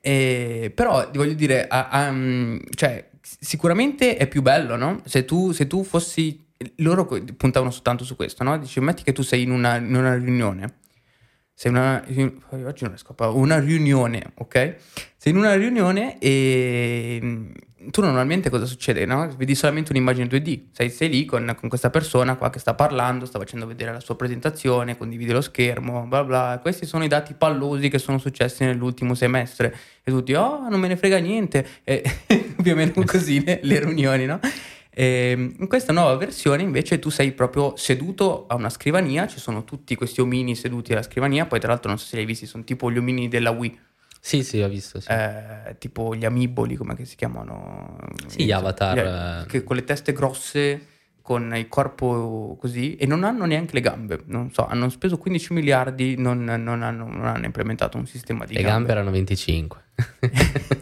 E- 0.00 0.72
però 0.74 1.08
voglio 1.12 1.34
dire, 1.34 1.66
a- 1.68 1.88
a- 1.88 2.10
mm, 2.10 2.58
cioè, 2.74 3.08
sicuramente 3.22 4.16
è 4.16 4.26
più 4.26 4.42
bello, 4.42 4.76
no? 4.76 5.00
Se 5.04 5.24
tu, 5.24 5.52
se 5.52 5.66
tu 5.66 5.84
fossi. 5.84 6.50
Loro 6.76 7.06
puntavano 7.36 7.72
soltanto 7.72 8.04
su 8.04 8.14
questo, 8.14 8.44
no? 8.44 8.56
Dici, 8.56 8.78
metti 8.80 9.02
che 9.02 9.12
tu 9.12 9.22
sei 9.22 9.42
in 9.42 9.50
una, 9.50 9.76
in 9.76 9.94
una 9.94 10.14
riunione. 10.14 10.78
Sei 11.54 11.70
in 11.72 11.76
una. 11.76 12.04
oggi 12.06 12.82
non 12.82 12.90
riesco 12.90 13.12
a 13.12 13.14
parlare. 13.14 13.38
Una 13.40 13.58
riunione, 13.58 14.32
ok? 14.34 14.76
Sei 15.16 15.32
in 15.32 15.38
una 15.38 15.54
riunione 15.54 16.18
e. 16.18 17.52
Tu 17.90 18.00
normalmente 18.00 18.50
cosa 18.50 18.64
succede, 18.64 19.04
no? 19.04 19.28
Vedi 19.36 19.54
solamente 19.54 19.92
un'immagine 19.92 20.26
2D. 20.26 20.66
Sei, 20.72 20.90
sei 20.90 21.08
lì 21.08 21.24
con, 21.24 21.54
con 21.58 21.68
questa 21.68 21.90
persona 21.90 22.36
qua 22.36 22.50
che 22.50 22.58
sta 22.58 22.74
parlando, 22.74 23.26
sta 23.26 23.38
facendo 23.38 23.66
vedere 23.66 23.92
la 23.92 24.00
sua 24.00 24.16
presentazione, 24.16 24.96
condivide 24.96 25.32
lo 25.32 25.40
schermo, 25.40 26.06
bla 26.06 26.24
bla. 26.24 26.58
Questi 26.60 26.86
sono 26.86 27.04
i 27.04 27.08
dati 27.08 27.34
pallosi 27.34 27.88
che 27.88 27.98
sono 27.98 28.18
successi 28.18 28.64
nell'ultimo 28.64 29.14
semestre. 29.14 29.76
E 30.02 30.10
tutti, 30.10 30.34
oh, 30.34 30.68
non 30.68 30.80
me 30.80 30.88
ne 30.88 30.96
frega 30.96 31.18
niente. 31.18 31.66
E 31.84 32.02
più 32.62 32.72
o 32.72 32.74
meno 32.74 32.92
così 33.04 33.44
le, 33.44 33.60
le 33.62 33.80
riunioni, 33.80 34.26
no? 34.26 34.40
E 34.94 35.54
in 35.58 35.68
questa 35.68 35.92
nuova 35.92 36.14
versione 36.16 36.62
invece 36.62 36.98
tu 36.98 37.08
sei 37.08 37.32
proprio 37.32 37.74
seduto 37.76 38.46
a 38.46 38.54
una 38.56 38.68
scrivania, 38.68 39.26
ci 39.26 39.40
sono 39.40 39.64
tutti 39.64 39.94
questi 39.94 40.20
omini 40.20 40.54
seduti 40.54 40.92
alla 40.92 41.02
scrivania, 41.02 41.46
poi 41.46 41.60
tra 41.60 41.70
l'altro 41.70 41.88
non 41.88 41.98
so 41.98 42.04
se 42.04 42.16
li 42.16 42.20
hai 42.20 42.26
visti, 42.26 42.44
sono 42.44 42.62
tipo 42.62 42.90
gli 42.90 42.98
omini 42.98 43.28
della 43.28 43.50
Wii, 43.50 43.78
Sì, 44.24 44.44
sì, 44.44 44.62
ho 44.62 44.68
visto. 44.68 45.00
Sì. 45.00 45.10
eh, 45.10 45.74
tipo 45.78 46.14
gli 46.14 46.24
amiboli, 46.24 46.76
come 46.76 46.96
si 47.04 47.16
chiamano? 47.16 47.96
Sì, 48.28 48.44
gli 48.44 48.52
avatar, 48.52 48.96
Gli- 48.96 49.00
eh. 49.00 49.46
che 49.50 49.64
con 49.64 49.74
le 49.74 49.82
teste 49.82 50.12
grosse, 50.12 50.86
con 51.20 51.52
il 51.56 51.66
corpo 51.66 52.56
così, 52.60 52.94
e 52.94 53.04
non 53.04 53.24
hanno 53.24 53.46
neanche 53.46 53.74
le 53.74 53.80
gambe, 53.80 54.20
non 54.26 54.52
so, 54.52 54.64
hanno 54.64 54.88
speso 54.90 55.18
15 55.18 55.52
miliardi, 55.54 56.14
non, 56.16 56.44
non 56.44 56.82
hanno, 56.84 57.08
non 57.08 57.26
hanno 57.26 57.46
implementato 57.46 57.98
un 57.98 58.06
sistema 58.06 58.44
di 58.44 58.54
Le 58.54 58.62
gambe 58.62 58.92
erano 58.92 59.10
25. 59.10 59.82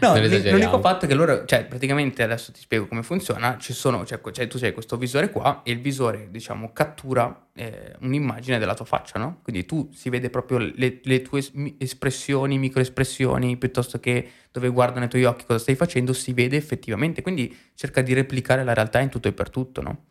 No, 0.00 0.16
l'unico 0.16 0.80
fatto 0.80 1.04
è 1.04 1.08
che 1.08 1.14
loro, 1.14 1.44
cioè 1.44 1.64
praticamente 1.64 2.22
adesso 2.22 2.52
ti 2.52 2.60
spiego 2.60 2.86
come 2.86 3.02
funziona, 3.02 3.56
ci 3.58 3.72
sono, 3.72 4.04
cioè, 4.04 4.20
cioè, 4.32 4.46
tu 4.46 4.58
hai 4.62 4.72
questo 4.72 4.96
visore 4.96 5.30
qua 5.30 5.62
e 5.64 5.72
il 5.72 5.80
visore 5.80 6.28
diciamo 6.30 6.72
cattura 6.72 7.48
eh, 7.54 7.94
un'immagine 8.00 8.58
della 8.58 8.74
tua 8.74 8.84
faccia, 8.84 9.18
no? 9.18 9.40
Quindi 9.42 9.64
tu 9.64 9.90
si 9.94 10.10
vede 10.10 10.30
proprio 10.30 10.58
le, 10.58 11.00
le 11.02 11.22
tue 11.22 11.42
espressioni, 11.78 12.58
microespressioni, 12.58 13.56
piuttosto 13.56 14.00
che 14.00 14.30
dove 14.50 14.68
guardano 14.68 15.06
i 15.06 15.08
tuoi 15.08 15.24
occhi 15.24 15.44
cosa 15.46 15.58
stai 15.58 15.74
facendo, 15.74 16.12
si 16.12 16.32
vede 16.32 16.56
effettivamente, 16.56 17.22
quindi 17.22 17.56
cerca 17.74 18.02
di 18.02 18.12
replicare 18.12 18.64
la 18.64 18.74
realtà 18.74 19.00
in 19.00 19.08
tutto 19.08 19.28
e 19.28 19.32
per 19.32 19.50
tutto, 19.50 19.80
no? 19.82 20.04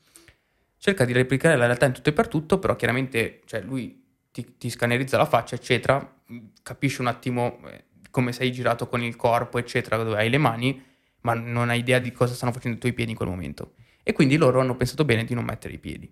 Cerca 0.77 1.05
di 1.05 1.13
replicare 1.13 1.55
la 1.55 1.65
realtà 1.65 1.85
in 1.85 1.93
tutto 1.93 2.09
e 2.09 2.13
per 2.13 2.27
tutto, 2.27 2.57
però 2.57 2.75
chiaramente 2.75 3.41
cioè, 3.45 3.61
lui 3.61 4.01
ti, 4.31 4.57
ti 4.57 4.69
scannerizza 4.69 5.17
la 5.17 5.25
faccia, 5.25 5.55
eccetera, 5.55 5.99
mh, 6.25 6.37
capisce 6.63 7.01
un 7.01 7.07
attimo 7.07 7.59
eh, 7.67 7.83
come 8.11 8.31
sei 8.33 8.51
girato 8.51 8.87
con 8.87 9.01
il 9.01 9.15
corpo, 9.15 9.57
eccetera, 9.57 9.97
dove 9.97 10.17
hai 10.17 10.29
le 10.29 10.37
mani, 10.37 10.83
ma 11.21 11.33
non 11.33 11.69
hai 11.69 11.79
idea 11.79 11.97
di 11.99 12.11
cosa 12.11 12.33
stanno 12.33 12.51
facendo 12.51 12.77
i 12.77 12.79
tuoi 12.79 12.93
piedi 12.93 13.11
in 13.11 13.17
quel 13.17 13.29
momento. 13.29 13.73
E 14.03 14.13
quindi 14.13 14.35
loro 14.37 14.59
hanno 14.59 14.75
pensato 14.75 15.05
bene 15.05 15.23
di 15.23 15.33
non 15.33 15.43
mettere 15.45 15.73
i 15.73 15.79
piedi. 15.79 16.11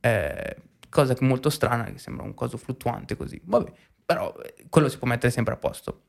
Eh, 0.00 0.56
cosa 0.88 1.16
molto 1.20 1.50
strana, 1.50 1.84
che 1.84 1.98
sembra 1.98 2.24
un 2.24 2.34
coso 2.34 2.56
fluttuante 2.56 3.16
così. 3.16 3.40
Vabbè, 3.44 3.70
però 4.04 4.34
eh, 4.42 4.64
quello 4.68 4.88
si 4.88 4.98
può 4.98 5.06
mettere 5.08 5.32
sempre 5.32 5.54
a 5.54 5.56
posto. 5.56 6.02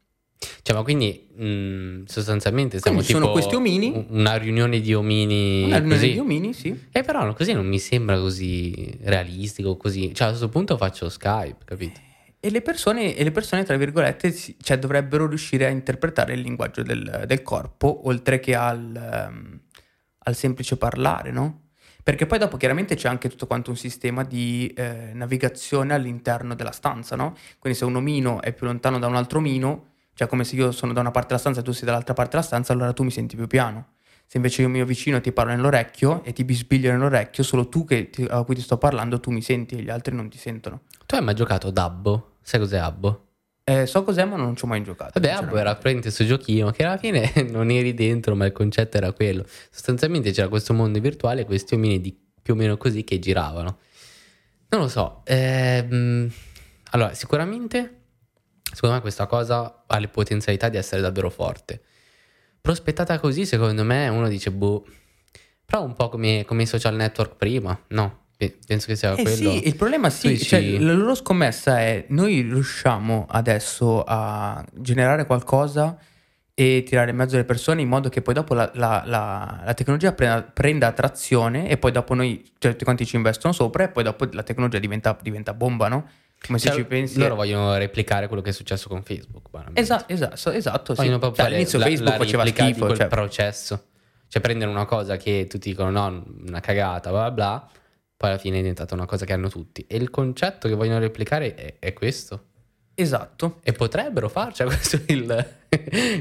Cioè, 0.61 0.75
ma 0.75 0.83
quindi 0.83 1.27
mh, 1.35 2.03
sostanzialmente 2.05 2.79
siamo 2.79 2.97
Quindi 2.97 3.11
sono 3.13 3.25
tipo 3.25 3.37
questi 3.37 3.55
omini. 3.55 3.87
un- 3.93 4.05
una 4.09 4.35
riunione 4.37 4.79
di 4.79 4.93
omini 4.93 5.63
Una 5.65 5.77
riunione 5.79 6.01
così. 6.01 6.11
di 6.13 6.19
omini, 6.19 6.53
sì. 6.53 6.87
Eh, 6.91 7.01
però 7.03 7.33
così 7.33 7.51
non 7.53 7.65
mi 7.67 7.79
sembra 7.79 8.17
così 8.19 8.97
realistico, 9.01 9.75
così. 9.75 10.13
Cioè, 10.13 10.27
a 10.27 10.29
questo 10.29 10.47
punto 10.49 10.77
faccio 10.77 11.09
Skype, 11.09 11.65
capito? 11.65 11.99
E 12.41 12.50
le 12.51 12.62
persone, 12.62 13.15
e 13.15 13.24
le 13.24 13.31
persone 13.31 13.63
tra 13.63 13.75
virgolette, 13.75 14.34
cioè, 14.62 14.79
dovrebbero 14.79 15.27
riuscire 15.27 15.65
a 15.65 15.69
interpretare 15.69 16.34
il 16.34 16.39
linguaggio 16.39 16.84
del, 16.84 17.25
del 17.27 17.41
corpo, 17.41 18.08
oltre 18.08 18.39
che 18.39 18.55
al, 18.55 18.96
ehm, 18.96 19.60
al 20.19 20.36
semplice 20.36 20.77
parlare, 20.77 21.31
no? 21.31 21.63
Perché 22.01 22.25
poi 22.25 22.39
dopo 22.39 22.55
chiaramente 22.55 22.96
c'è 22.96 23.10
anche 23.10 23.27
tutto 23.27 23.46
quanto 23.46 23.72
un 23.72 23.75
sistema 23.75 24.24
di 24.24 24.72
eh, 24.75 25.12
navigazione 25.13 25.93
all'interno 25.93 26.55
della 26.55 26.72
stanza, 26.72 27.17
no? 27.17 27.36
Quindi 27.60 27.77
se 27.77 27.84
un 27.84 27.98
omino 27.98 28.41
è 28.41 28.53
più 28.53 28.65
lontano 28.67 29.00
da 29.00 29.08
un 29.08 29.15
altro 29.15 29.39
omino, 29.39 29.88
cioè 30.13 30.27
come 30.27 30.46
se 30.46 30.55
io 30.55 30.72
sono 30.72 30.93
da 30.93 31.01
una 31.01 31.12
parte 31.12 31.27
della 31.29 31.39
stanza 31.39 31.60
e 31.60 31.63
tu 31.63 31.72
sei 31.74 31.86
dall'altra 31.86 32.13
parte 32.13 32.31
della 32.31 32.43
stanza, 32.43 32.72
allora 32.72 32.93
tu 32.93 33.03
mi 33.03 33.12
senti 33.12 33.36
più 33.36 33.48
piano. 33.48 33.96
Se 34.25 34.38
invece 34.38 34.62
io 34.62 34.69
mio 34.69 34.86
vicino 34.86 35.19
ti 35.19 35.31
parlo 35.34 35.51
nell'orecchio 35.51 36.24
e 36.24 36.31
ti 36.31 36.46
bisbiglio 36.46 36.89
nell'orecchio, 36.91 37.43
solo 37.43 37.67
tu 37.67 37.84
ti- 37.86 38.25
a 38.29 38.43
cui 38.43 38.55
ti 38.55 38.62
sto 38.62 38.77
parlando, 38.77 39.19
tu 39.19 39.29
mi 39.31 39.41
senti 39.41 39.75
e 39.77 39.81
gli 39.81 39.89
altri 39.89 40.15
non 40.15 40.29
ti 40.29 40.38
sentono. 40.38 40.84
Tu 41.09 41.15
hai 41.15 41.23
mai 41.23 41.33
giocato 41.33 41.69
ad 41.69 41.77
Abbo? 41.79 42.35
Sai 42.43 42.59
cos'è 42.59 42.77
Abbo? 42.77 43.29
Eh, 43.63 43.87
so 43.87 44.03
cos'è, 44.03 44.25
ma 44.25 44.35
non 44.35 44.55
ci 44.55 44.65
ho 44.65 44.67
mai 44.67 44.83
giocato. 44.83 45.19
Vabbè, 45.19 45.33
Abbo 45.33 45.57
era 45.57 45.71
praticamente 45.71 46.13
questo 46.13 46.23
giochino 46.23 46.69
che 46.69 46.83
alla 46.83 46.97
fine 46.97 47.33
non 47.49 47.71
eri 47.71 47.95
dentro, 47.95 48.35
ma 48.35 48.45
il 48.45 48.51
concetto 48.51 48.97
era 48.97 49.11
quello. 49.11 49.43
Sostanzialmente 49.71 50.29
c'era 50.31 50.47
questo 50.49 50.71
mondo 50.75 50.99
virtuale, 50.99 51.45
questi 51.45 51.73
omini 51.73 51.99
di 51.99 52.15
più 52.39 52.53
o 52.53 52.57
meno 52.57 52.77
così 52.77 53.03
che 53.03 53.17
giravano. 53.17 53.79
Non 54.69 54.81
lo 54.81 54.87
so. 54.87 55.23
ehm, 55.25 56.31
allora, 56.91 57.15
sicuramente, 57.15 58.01
secondo 58.71 58.93
me 58.93 59.01
questa 59.01 59.25
cosa 59.25 59.85
ha 59.87 59.97
le 59.97 60.09
potenzialità 60.09 60.69
di 60.69 60.77
essere 60.77 61.01
davvero 61.01 61.31
forte. 61.31 61.81
Prospettata 62.61 63.17
così, 63.17 63.47
secondo 63.47 63.83
me, 63.83 64.09
uno 64.09 64.27
dice, 64.27 64.51
boh, 64.51 64.85
però 65.65 65.83
un 65.83 65.93
po' 65.95 66.09
come, 66.09 66.45
come 66.45 66.61
i 66.61 66.67
social 66.67 66.93
network 66.93 67.35
prima, 67.35 67.75
no? 67.87 68.27
Pe- 68.39 68.58
Penso 68.65 68.88
che 68.88 68.96
sia 68.96 69.12
Eh 69.15 69.22
quello. 69.22 69.51
sì, 69.51 69.67
il 69.67 69.75
problema 69.75 70.10
sì, 70.10 70.29
dici- 70.29 70.46
cioè, 70.46 70.79
la 70.79 70.93
loro 70.93 71.13
scommessa 71.13 71.81
è 71.81 72.05
noi 72.08 72.39
riusciamo 72.39 73.25
adesso 73.29 74.01
a 74.08 74.63
generare 74.75 75.25
qualcosa 75.25 75.98
e 76.53 76.84
tirare 76.86 77.10
in 77.12 77.17
mezzo 77.17 77.36
le 77.36 77.43
persone 77.43 77.81
in 77.81 77.89
modo 77.89 78.08
che 78.08 78.22
poi 78.22 78.34
dopo 78.34 78.53
la, 78.53 78.72
la- 78.75 79.03
la- 79.05 79.62
la 79.65 79.74
tecnologia 79.74 80.13
prenda, 80.13 80.41
prenda 80.43 80.89
trazione 80.93 81.67
e 81.67 81.75
poi 81.77 81.91
dopo 81.91 82.13
noi, 82.13 82.41
cioè, 82.60 82.72
tutti 82.72 82.86
quanti 82.86 83.05
ci 83.05 83.17
investono 83.17 83.51
sopra 83.51 83.84
e 83.84 83.89
poi 83.89 84.03
dopo 84.03 84.25
la 84.31 84.43
tecnologia 84.43 84.79
diventa, 84.79 85.17
diventa 85.22 85.53
bomba, 85.53 85.89
no? 85.89 86.10
Come 86.46 86.60
se 86.60 86.67
Cioè, 86.69 86.77
ci 86.77 86.86
pensi... 86.86 87.19
Loro 87.19 87.36
vogliono 87.36 87.75
replicare 87.75 88.27
quello 88.27 88.41
che 88.41 88.51
è 88.51 88.53
successo 88.53 88.88
con 88.88 89.03
Facebook. 89.03 89.50
Esatto, 89.74 90.13
esatto, 90.13 90.51
esatto. 90.53 90.96
sì. 90.96 91.08
Proprio 91.10 91.34
Cioè, 91.34 91.46
all'inizio 91.48 91.77
Facebook 91.79 92.15
faceva 92.15 92.46
schifo, 92.46 92.86
quel 92.86 92.98
cioè, 92.98 93.08
processo. 93.08 93.84
Cioè 94.29 94.41
prendere 94.41 94.72
una 94.72 94.86
cosa 94.86 95.17
che 95.17 95.48
tutti 95.50 95.67
dicono 95.72 95.89
no, 95.89 96.24
una 96.48 96.62
cagata, 96.62 97.10
bla 97.10 97.29
bla 97.29 97.31
bla, 97.31 97.69
poi 98.19 98.31
alla 98.31 98.38
fine 98.38 98.57
è 98.57 98.59
diventata 98.59 98.95
una 98.95 99.05
cosa 99.05 99.23
che 99.23 99.31
hanno 99.31 99.47
tutti. 99.47 99.85
E 99.88 99.95
il 99.95 100.09
concetto 100.09 100.67
che 100.67 100.73
vogliono 100.73 100.99
replicare 100.99 101.55
è, 101.55 101.75
è 101.79 101.93
questo. 101.93 102.47
esatto. 102.93 103.61
E 103.63 103.71
potrebbero 103.71 104.27
farci 104.27 104.61
questo 104.67 104.97
è 104.97 105.13
il... 105.13 105.55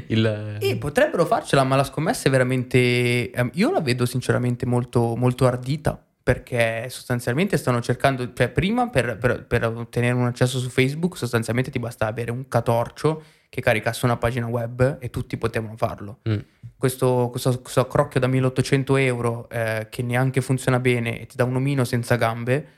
il 0.06 0.56
E 0.60 0.76
potrebbero 0.76 1.26
farcela, 1.26 1.64
ma 1.64 1.74
la 1.74 1.82
scommessa 1.82 2.28
è 2.28 2.30
veramente. 2.30 3.32
ehm, 3.32 3.50
io 3.54 3.72
la 3.72 3.80
vedo 3.80 4.06
sinceramente 4.06 4.64
molto, 4.64 5.16
molto 5.16 5.44
ardita. 5.44 6.00
Perché 6.22 6.86
sostanzialmente 6.88 7.56
stanno 7.56 7.80
cercando. 7.80 8.32
Cioè, 8.32 8.48
prima 8.48 8.88
per, 8.90 9.18
per- 9.18 9.44
per 9.44 9.64
ottenere 9.66 10.14
un 10.14 10.26
accesso 10.26 10.60
su 10.60 10.68
Facebook, 10.68 11.16
sostanzialmente 11.16 11.72
ti 11.72 11.80
basta 11.80 12.06
avere 12.06 12.30
un 12.30 12.46
catorcio 12.46 13.24
che 13.48 13.60
caricasse 13.60 14.04
una 14.04 14.16
pagina 14.16 14.46
web 14.46 14.98
e 15.00 15.10
tutti 15.10 15.36
potevano 15.36 15.76
farlo. 15.76 16.20
Mm. 16.28 16.38
Questo, 16.76 17.28
questo, 17.30 17.60
questo 17.60 17.86
crocchio 17.86 18.20
da 18.20 18.26
1800 18.26 18.96
euro 18.96 19.48
eh, 19.48 19.86
che 19.90 20.02
neanche 20.02 20.40
funziona 20.40 20.78
bene 20.78 21.20
e 21.20 21.26
ti 21.26 21.36
dà 21.36 21.44
un 21.44 21.56
omino 21.56 21.84
senza 21.84 22.16
gambe, 22.16 22.68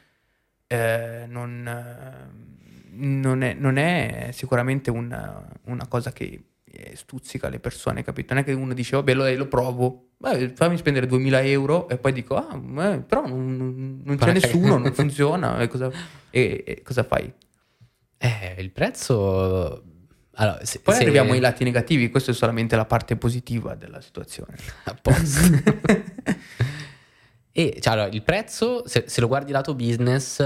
eh, 0.66 1.24
non, 1.28 1.66
eh, 1.66 2.92
non 2.92 3.42
è, 3.42 3.54
non 3.54 3.76
è 3.76 4.30
sicuramente 4.32 4.90
una, 4.90 5.44
una 5.64 5.86
cosa 5.86 6.12
che 6.12 6.44
eh, 6.64 6.94
stuzzica 6.94 7.48
le 7.48 7.58
persone, 7.58 8.04
capito? 8.04 8.32
Non 8.32 8.42
è 8.42 8.46
che 8.46 8.52
uno 8.52 8.72
dice, 8.72 8.96
vabbè, 8.96 9.14
lo, 9.14 9.34
lo 9.34 9.48
provo, 9.48 10.10
Beh, 10.16 10.50
fammi 10.54 10.76
spendere 10.76 11.06
2000 11.06 11.42
euro 11.44 11.88
e 11.88 11.96
poi 11.96 12.12
dico, 12.12 12.36
ah, 12.36 12.54
eh, 12.54 13.00
però 13.00 13.26
non, 13.26 14.02
non 14.04 14.16
c'è 14.16 14.32
nessuno, 14.32 14.76
non 14.78 14.92
funziona, 14.92 15.58
e 15.60 15.68
cosa, 15.68 15.90
e- 16.30 16.62
e 16.66 16.82
cosa 16.82 17.04
fai? 17.04 17.32
Eh, 18.18 18.56
il 18.58 18.70
prezzo... 18.70 19.84
Allora, 20.40 20.64
se, 20.64 20.80
Poi 20.80 20.94
se- 20.94 21.02
arriviamo 21.02 21.32
ai 21.32 21.40
lati 21.40 21.64
negativi, 21.64 22.08
questa 22.10 22.30
è 22.30 22.34
solamente 22.34 22.74
la 22.74 22.86
parte 22.86 23.16
positiva 23.16 23.74
della 23.74 24.00
situazione. 24.00 24.54
A 24.84 24.94
posto. 24.94 25.40
e 27.52 27.76
cioè, 27.80 27.92
allora, 27.92 28.08
il 28.08 28.22
prezzo, 28.22 28.86
se, 28.86 29.04
se 29.06 29.20
lo 29.20 29.26
guardi 29.26 29.52
lato 29.52 29.74
business, 29.74 30.42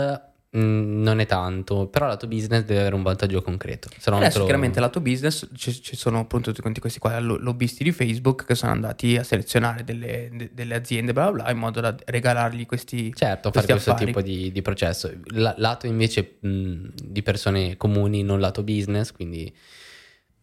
Mm, 0.56 1.02
non 1.02 1.18
è 1.18 1.26
tanto, 1.26 1.88
però 1.88 2.06
lato 2.06 2.28
business 2.28 2.62
deve 2.62 2.78
avere 2.78 2.94
un 2.94 3.02
vantaggio 3.02 3.42
concreto. 3.42 3.88
Se 3.98 4.08
no 4.08 4.18
Adesso 4.18 4.38
lo- 4.38 4.44
chiaramente 4.44 4.78
lato 4.78 5.00
business 5.00 5.48
ci, 5.56 5.72
ci 5.82 5.96
sono 5.96 6.20
appunto 6.20 6.52
tutti 6.52 6.78
questi 6.78 7.00
qua 7.00 7.18
lo- 7.18 7.38
lobbisti 7.38 7.82
di 7.82 7.90
Facebook 7.90 8.44
che 8.44 8.54
sono 8.54 8.70
andati 8.70 9.16
a 9.16 9.24
selezionare 9.24 9.82
delle, 9.82 10.30
de- 10.32 10.50
delle 10.52 10.76
aziende 10.76 11.12
bla 11.12 11.32
bla 11.32 11.42
bla 11.42 11.50
in 11.50 11.58
modo 11.58 11.80
da 11.80 11.92
regalargli 12.04 12.66
questi... 12.66 13.12
Certo, 13.16 13.50
fare 13.50 13.66
questi 13.66 13.72
questo 13.72 13.90
affari. 13.90 14.06
tipo 14.06 14.20
di, 14.22 14.52
di 14.52 14.62
processo. 14.62 15.12
La- 15.32 15.56
lato 15.58 15.88
invece 15.88 16.36
mh, 16.38 16.86
di 17.02 17.22
persone 17.24 17.76
comuni, 17.76 18.22
non 18.22 18.38
lato 18.38 18.62
business, 18.62 19.10
quindi 19.10 19.52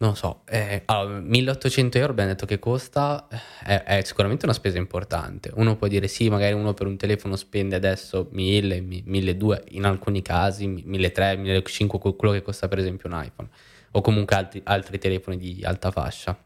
non 0.02 0.16
so. 0.16 0.42
eh, 0.46 0.82
allora, 0.86 1.20
1800 1.20 1.96
euro 1.98 2.10
abbiamo 2.10 2.30
detto 2.30 2.44
che 2.44 2.58
costa, 2.58 3.28
eh, 3.30 3.82
è, 3.84 3.98
è 3.98 4.02
sicuramente 4.02 4.44
una 4.44 4.54
spesa 4.54 4.76
importante. 4.78 5.50
Uno 5.54 5.76
può 5.76 5.86
dire 5.86 6.08
sì, 6.08 6.28
magari 6.28 6.54
uno 6.54 6.74
per 6.74 6.88
un 6.88 6.96
telefono 6.96 7.36
spende 7.36 7.76
adesso 7.76 8.28
1000, 8.32 8.80
mi- 8.80 9.02
1200, 9.06 9.76
in 9.76 9.84
alcuni 9.84 10.20
casi 10.20 10.66
1300, 10.66 11.40
1500, 11.42 12.16
quello 12.16 12.34
che 12.34 12.42
costa 12.42 12.66
per 12.66 12.78
esempio 12.78 13.08
un 13.08 13.22
iPhone, 13.24 13.48
o 13.92 14.00
comunque 14.00 14.34
altri, 14.34 14.60
altri 14.64 14.98
telefoni 14.98 15.36
di 15.38 15.62
alta 15.64 15.90
fascia. 15.92 16.36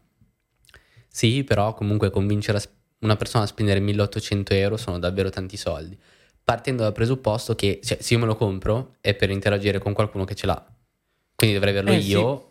Sì, 1.07 1.43
però 1.43 1.73
comunque 1.73 2.11
convincere 2.11 2.61
una 2.99 3.15
persona 3.15 3.43
a 3.45 3.47
spendere 3.47 3.79
1800 3.79 4.53
euro 4.53 4.77
sono 4.77 4.99
davvero 4.99 5.29
tanti 5.29 5.57
soldi. 5.57 5.97
Partendo 6.43 6.83
dal 6.83 6.93
presupposto 6.93 7.55
che 7.55 7.79
cioè, 7.83 7.97
se 7.99 8.13
io 8.13 8.19
me 8.19 8.27
lo 8.27 8.35
compro 8.35 8.95
è 9.01 9.15
per 9.15 9.31
interagire 9.31 9.79
con 9.79 9.93
qualcuno 9.93 10.25
che 10.25 10.35
ce 10.35 10.45
l'ha. 10.45 10.63
Quindi 11.35 11.55
dovrei 11.55 11.73
averlo 11.73 11.91
Eh, 11.91 11.97
io 11.97 12.46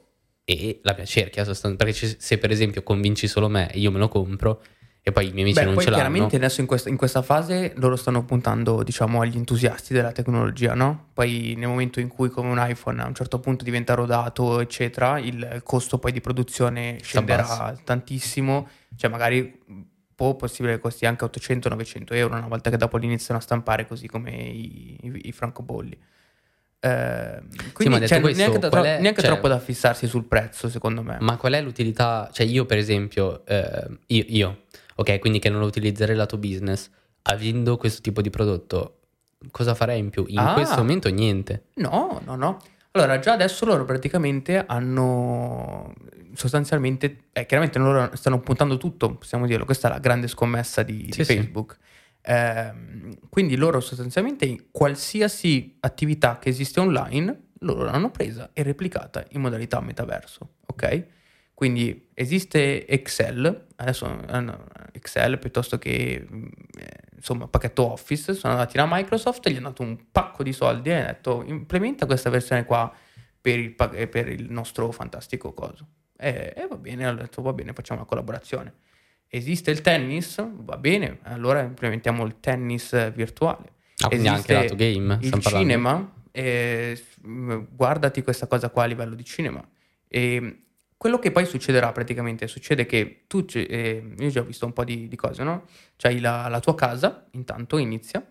e 0.49 0.79
la 0.85 0.95
mia 0.97 1.05
cerchia. 1.05 1.45
Perché 1.45 1.93
se 1.93 2.39
per 2.39 2.51
esempio 2.53 2.83
convinci 2.85 3.27
solo 3.27 3.49
me 3.49 3.71
e 3.73 3.81
io 3.81 3.91
me 3.91 3.99
lo 3.99 4.09
compro 4.09 4.63
e 5.03 5.13
poi 5.13 5.27
i 5.29 5.31
miei 5.31 5.43
amici 5.43 5.59
Beh, 5.59 5.65
non 5.67 5.75
poi 5.75 5.85
ce 5.85 5.91
l'hanno. 5.91 6.03
chiaramente 6.03 6.37
adesso 6.37 6.61
in 6.61 6.67
questa, 6.67 6.89
in 6.89 6.97
questa 6.97 7.23
fase 7.23 7.73
loro 7.77 7.97
stanno 7.97 8.25
puntando 8.25 8.83
diciamo 8.83 9.21
agli 9.21 9.37
entusiasti 9.37 9.93
della 9.93 10.13
tecnologia, 10.13 10.75
no? 10.75 11.09
Poi 11.13 11.55
nel 11.57 11.69
momento 11.69 12.01
in 12.01 12.09
cui 12.09 12.29
come 12.29 12.49
un 12.51 12.65
iPhone 12.65 13.03
a 13.03 13.07
un 13.07 13.15
certo 13.15 13.39
punto 13.41 13.65
diventa 13.65 13.95
rodato 13.95 14.61
eccetera, 14.61 15.19
il 15.19 15.61
costo 15.65 15.99
poi 15.99 16.13
di 16.13 16.21
produzione 16.21 16.99
scenderà 17.03 17.77
tantissimo, 17.85 18.69
cioè 18.97 19.11
magari 19.11 19.61
può 20.15 20.35
possibile 20.35 20.75
che 20.75 20.81
costi 20.81 21.07
anche 21.07 21.25
800-900 21.25 22.15
euro 22.15 22.35
una 22.37 22.49
volta 22.49 22.71
che 22.71 22.77
dopo 22.77 22.97
li 22.97 23.05
iniziano 23.07 23.39
a 23.39 23.43
stampare 23.43 23.87
così 23.87 24.07
come 24.09 24.31
i, 24.31 24.97
i- 25.03 25.21
i 25.29 25.33
francobolli. 25.33 25.97
Eh, 26.79 27.41
quindi 27.73 27.95
detto 27.99 28.07
cioè, 28.09 28.21
questo, 28.21 28.43
neanche, 28.43 28.59
da- 28.69 28.83
è- 28.83 29.01
neanche 29.01 29.21
cioè- 29.21 29.31
troppo 29.31 29.49
da 29.49 29.59
fissarsi 29.59 30.07
sul 30.07 30.25
prezzo 30.25 30.69
secondo 30.69 31.03
me. 31.03 31.17
Ma 31.21 31.37
qual 31.37 31.55
è 31.55 31.61
l'utilità? 31.63 32.29
Cioè, 32.33 32.47
io, 32.47 32.65
per 32.67 32.79
esempio, 32.79 33.45
eh, 33.47 33.87
io, 34.07 34.25
io, 34.29 34.59
ok, 34.97 35.19
quindi 35.19 35.39
che 35.39 35.49
non 35.49 35.61
lo 35.61 35.67
utilizzerei 35.67 36.15
lato 36.15 36.37
business, 36.39 36.91
avendo 37.23 37.77
questo 37.77 38.01
tipo 38.03 38.21
di 38.21 38.31
prodotto, 38.31 38.99
cosa 39.51 39.75
farei 39.75 39.99
in 39.99 40.11
più? 40.11 40.25
In 40.29 40.39
Ah. 40.39 40.53
questo 40.53 40.77
momento 40.77 41.09
niente. 41.09 41.65
No, 41.75 42.21
no, 42.25 42.37
no. 42.37 42.61
Allora, 42.93 43.19
già 43.19 43.33
adesso 43.33 43.65
loro 43.67 43.85
praticamente 43.85 44.65
hanno 44.67 45.93
sostanzialmente, 46.35 47.25
eh, 47.33 47.47
chiaramente 47.47 47.79
loro 47.79 48.11
stanno 48.15 48.41
puntando 48.41 48.77
tutto, 48.77 49.15
possiamo 49.17 49.47
dirlo, 49.47 49.65
questa 49.65 49.89
è 49.89 49.91
la 49.93 49.99
grande 49.99 50.29
scommessa 50.29 50.83
di, 50.83 51.05
di 51.07 51.13
Sì, 51.13 51.25
sì. 51.25 51.51
Ehm, 52.29 53.17
quindi 53.29 53.57
loro 53.57 53.81
sostanzialmente 53.81 54.45
in 54.47 54.67
qualsiasi 54.73 55.77
attività 55.81 56.39
che 56.39 56.49
esiste 56.49 56.81
online, 56.81 57.51
loro 57.61 57.85
l'hanno 57.85 58.11
presa 58.11 58.51
e 58.53 58.63
replicata 58.63 59.25
in 59.31 59.41
modalità 59.41 59.81
metaverso, 59.81 60.57
ok? 60.67 61.07
Quindi 61.55 62.11
esiste 62.15 62.87
Excel, 62.87 63.69
adesso 63.77 64.05
hanno 64.27 64.67
Excel 64.93 65.39
piuttosto 65.39 65.79
che 65.79 66.27
mm, 66.31 66.45
eh, 66.79 66.87
insomma 67.15 67.47
pacchetto 67.47 67.93
Office, 67.93 68.35
sono 68.35 68.55
andati 68.55 68.77
da 68.77 68.87
Microsoft 68.89 69.47
e 69.47 69.53
gli 69.53 69.57
hanno 69.57 69.69
dato 69.69 69.83
un 69.83 70.11
pacco 70.11 70.43
di 70.43 70.53
soldi 70.53 70.91
e 70.91 70.95
hanno 70.95 71.07
detto 71.07 71.45
implementa 71.47 72.07
questa 72.07 72.29
versione 72.29 72.65
qua 72.65 72.93
per 73.41 73.59
il, 73.59 73.75
eh, 73.93 74.09
per 74.09 74.29
il 74.29 74.51
nostro 74.51 74.91
fantastico 74.91 75.55
coso. 75.55 75.87
E, 76.19 76.53
e 76.57 76.67
va 76.69 76.77
bene, 76.77 77.07
hanno 77.07 77.21
detto 77.21 77.41
va 77.41 77.53
bene, 77.53 77.73
facciamo 77.73 78.01
una 78.01 78.09
collaborazione. 78.09 78.75
Esiste 79.37 79.71
il 79.71 79.83
tennis? 79.83 80.43
Va 80.51 80.79
bene, 80.79 81.19
allora 81.25 81.61
implementiamo 81.61 82.25
il 82.25 82.41
tennis 82.41 83.13
virtuale. 83.13 83.75
Ah, 83.99 84.09
quindi 84.09 84.29
anche 84.29 84.55
Esiste 84.55 84.55
lato 84.55 84.77
game? 84.77 85.19
Il 85.21 85.43
cinema, 85.43 86.15
eh, 86.31 86.99
guardati 87.69 88.23
questa 88.23 88.47
cosa 88.47 88.71
qua 88.71 88.85
a 88.85 88.87
livello 88.87 89.15
di 89.15 89.25
cinema. 89.25 89.63
E 90.09 90.63
quello 90.97 91.19
che 91.19 91.33
poi 91.33 91.45
succederà 91.45 91.93
praticamente, 91.93 92.47
succede 92.47 92.87
che 92.87 93.25
tu, 93.27 93.45
eh, 93.53 94.15
io 94.19 94.29
già 94.31 94.41
ho 94.41 94.45
visto 94.45 94.65
un 94.65 94.73
po' 94.73 94.85
di, 94.85 95.07
di 95.07 95.17
cose, 95.17 95.43
no? 95.43 95.67
C'hai 95.97 96.19
la, 96.19 96.49
la 96.49 96.61
tua 96.61 96.75
casa, 96.75 97.27
intanto 97.33 97.77
inizia, 97.77 98.27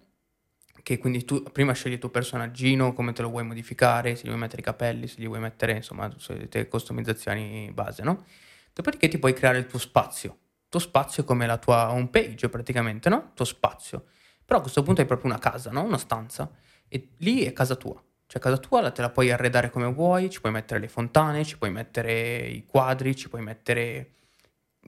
che 0.82 0.98
quindi 0.98 1.24
tu 1.24 1.44
prima 1.44 1.74
scegli 1.74 1.94
il 1.94 2.00
tuo 2.00 2.10
personaggino, 2.10 2.94
come 2.94 3.14
te 3.14 3.22
lo 3.22 3.30
vuoi 3.30 3.44
modificare, 3.44 4.16
se 4.16 4.24
gli 4.24 4.30
vuoi 4.30 4.40
mettere 4.40 4.62
i 4.62 4.66
capelli, 4.66 5.08
se 5.08 5.22
gli 5.22 5.28
vuoi 5.28 5.40
mettere, 5.40 5.74
insomma, 5.74 6.12
solite 6.18 6.68
customizzazioni 6.68 7.70
base, 7.72 8.02
no? 8.02 8.26
Dopodiché 8.74 9.08
ti 9.08 9.20
puoi 9.20 9.34
creare 9.34 9.60
il 9.60 9.68
tuo 9.68 9.78
spazio. 9.78 10.40
Tuo 10.70 10.80
spazio 10.80 11.24
è 11.24 11.26
come 11.26 11.46
la 11.46 11.58
tua 11.58 11.92
home 11.92 12.08
page 12.08 12.50
praticamente, 12.50 13.10
no? 13.10 13.32
Tuo 13.34 13.46
spazio. 13.46 14.06
Però 14.46 14.60
a 14.60 14.62
questo 14.62 14.84
punto 14.84 15.02
hai 15.02 15.08
proprio 15.08 15.30
una 15.32 15.40
casa, 15.40 15.72
no? 15.72 15.84
Una 15.84 15.98
stanza. 15.98 16.50
E 16.88 17.10
lì 17.18 17.44
è 17.44 17.54
casa 17.54 17.76
tua. 17.76 18.02
Cioè 18.28 18.42
casa 18.42 18.58
tua 18.58 18.92
te 18.92 19.02
la 19.02 19.10
puoi 19.10 19.32
arredare 19.32 19.70
come 19.70 19.92
vuoi, 19.92 20.30
ci 20.30 20.42
puoi 20.42 20.52
mettere 20.52 20.80
le 20.80 20.88
fontane, 20.88 21.44
ci 21.44 21.58
puoi 21.58 21.72
mettere 21.72 22.48
i 22.48 22.66
quadri, 22.66 23.16
ci 23.16 23.30
puoi 23.30 23.42
mettere 23.42 24.14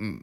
mm, 0.02 0.18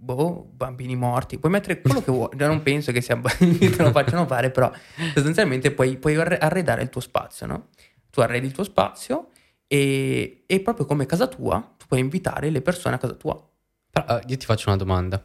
boh, 0.00 0.48
bambini 0.52 0.96
morti, 0.96 1.38
puoi 1.38 1.52
mettere 1.52 1.80
quello 1.80 2.02
che 2.02 2.10
vuoi. 2.10 2.28
Non 2.36 2.62
penso 2.62 2.92
che, 2.92 3.00
sia, 3.00 3.20
te 3.20 3.76
lo 3.82 3.90
facciano 3.90 4.26
fare, 4.26 4.50
però 4.50 4.70
sostanzialmente 5.14 5.72
puoi, 5.72 5.96
puoi 5.96 6.16
arre- 6.16 6.38
arredare 6.38 6.82
il 6.82 6.88
tuo 6.88 7.00
spazio, 7.00 7.46
no? 7.46 7.68
Tu 8.10 8.20
arredi 8.20 8.46
il 8.46 8.52
tuo 8.52 8.64
spazio 8.64 9.28
e, 9.66 10.44
e 10.46 10.60
proprio 10.60 10.86
come 10.86 11.06
casa 11.06 11.26
tua, 11.26 11.74
tu 11.76 11.86
puoi 11.86 12.00
invitare 12.00 12.50
le 12.50 12.62
persone 12.62 12.94
a 12.94 12.98
casa 12.98 13.14
tua. 13.14 13.49
Però, 13.90 14.18
eh, 14.18 14.22
io 14.26 14.36
ti 14.36 14.46
faccio 14.46 14.68
una 14.68 14.76
domanda. 14.78 15.24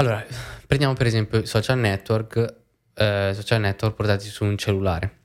Allora, 0.00 0.24
prendiamo 0.66 0.94
per 0.94 1.06
esempio 1.06 1.40
i 1.40 1.46
social 1.46 1.78
network, 1.78 2.54
eh, 2.94 3.32
social 3.34 3.60
network 3.60 3.96
portati 3.96 4.26
su 4.28 4.44
un 4.44 4.56
cellulare. 4.56 5.16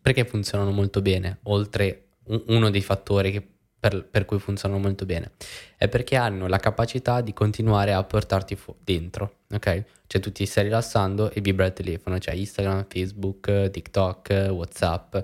Perché 0.00 0.24
funzionano 0.24 0.70
molto 0.70 1.02
bene? 1.02 1.38
Oltre 1.44 2.08
un- 2.24 2.42
uno 2.48 2.70
dei 2.70 2.80
fattori 2.80 3.30
che- 3.32 3.46
per, 3.80 4.04
per 4.06 4.24
cui 4.26 4.38
funzionano 4.38 4.78
molto 4.80 5.06
bene 5.06 5.32
è 5.78 5.88
perché 5.88 6.16
hanno 6.16 6.46
la 6.48 6.58
capacità 6.58 7.22
di 7.22 7.32
continuare 7.32 7.94
a 7.94 8.04
portarti 8.04 8.54
fu- 8.54 8.76
dentro, 8.82 9.38
ok? 9.50 9.84
Cioè 10.06 10.20
tu 10.20 10.32
ti 10.32 10.44
stai 10.46 10.64
rilassando 10.64 11.30
e 11.30 11.40
vibra 11.40 11.64
il 11.66 11.72
telefono, 11.72 12.18
cioè 12.18 12.34
Instagram, 12.34 12.86
Facebook, 12.88 13.70
TikTok, 13.70 14.48
Whatsapp 14.50 15.16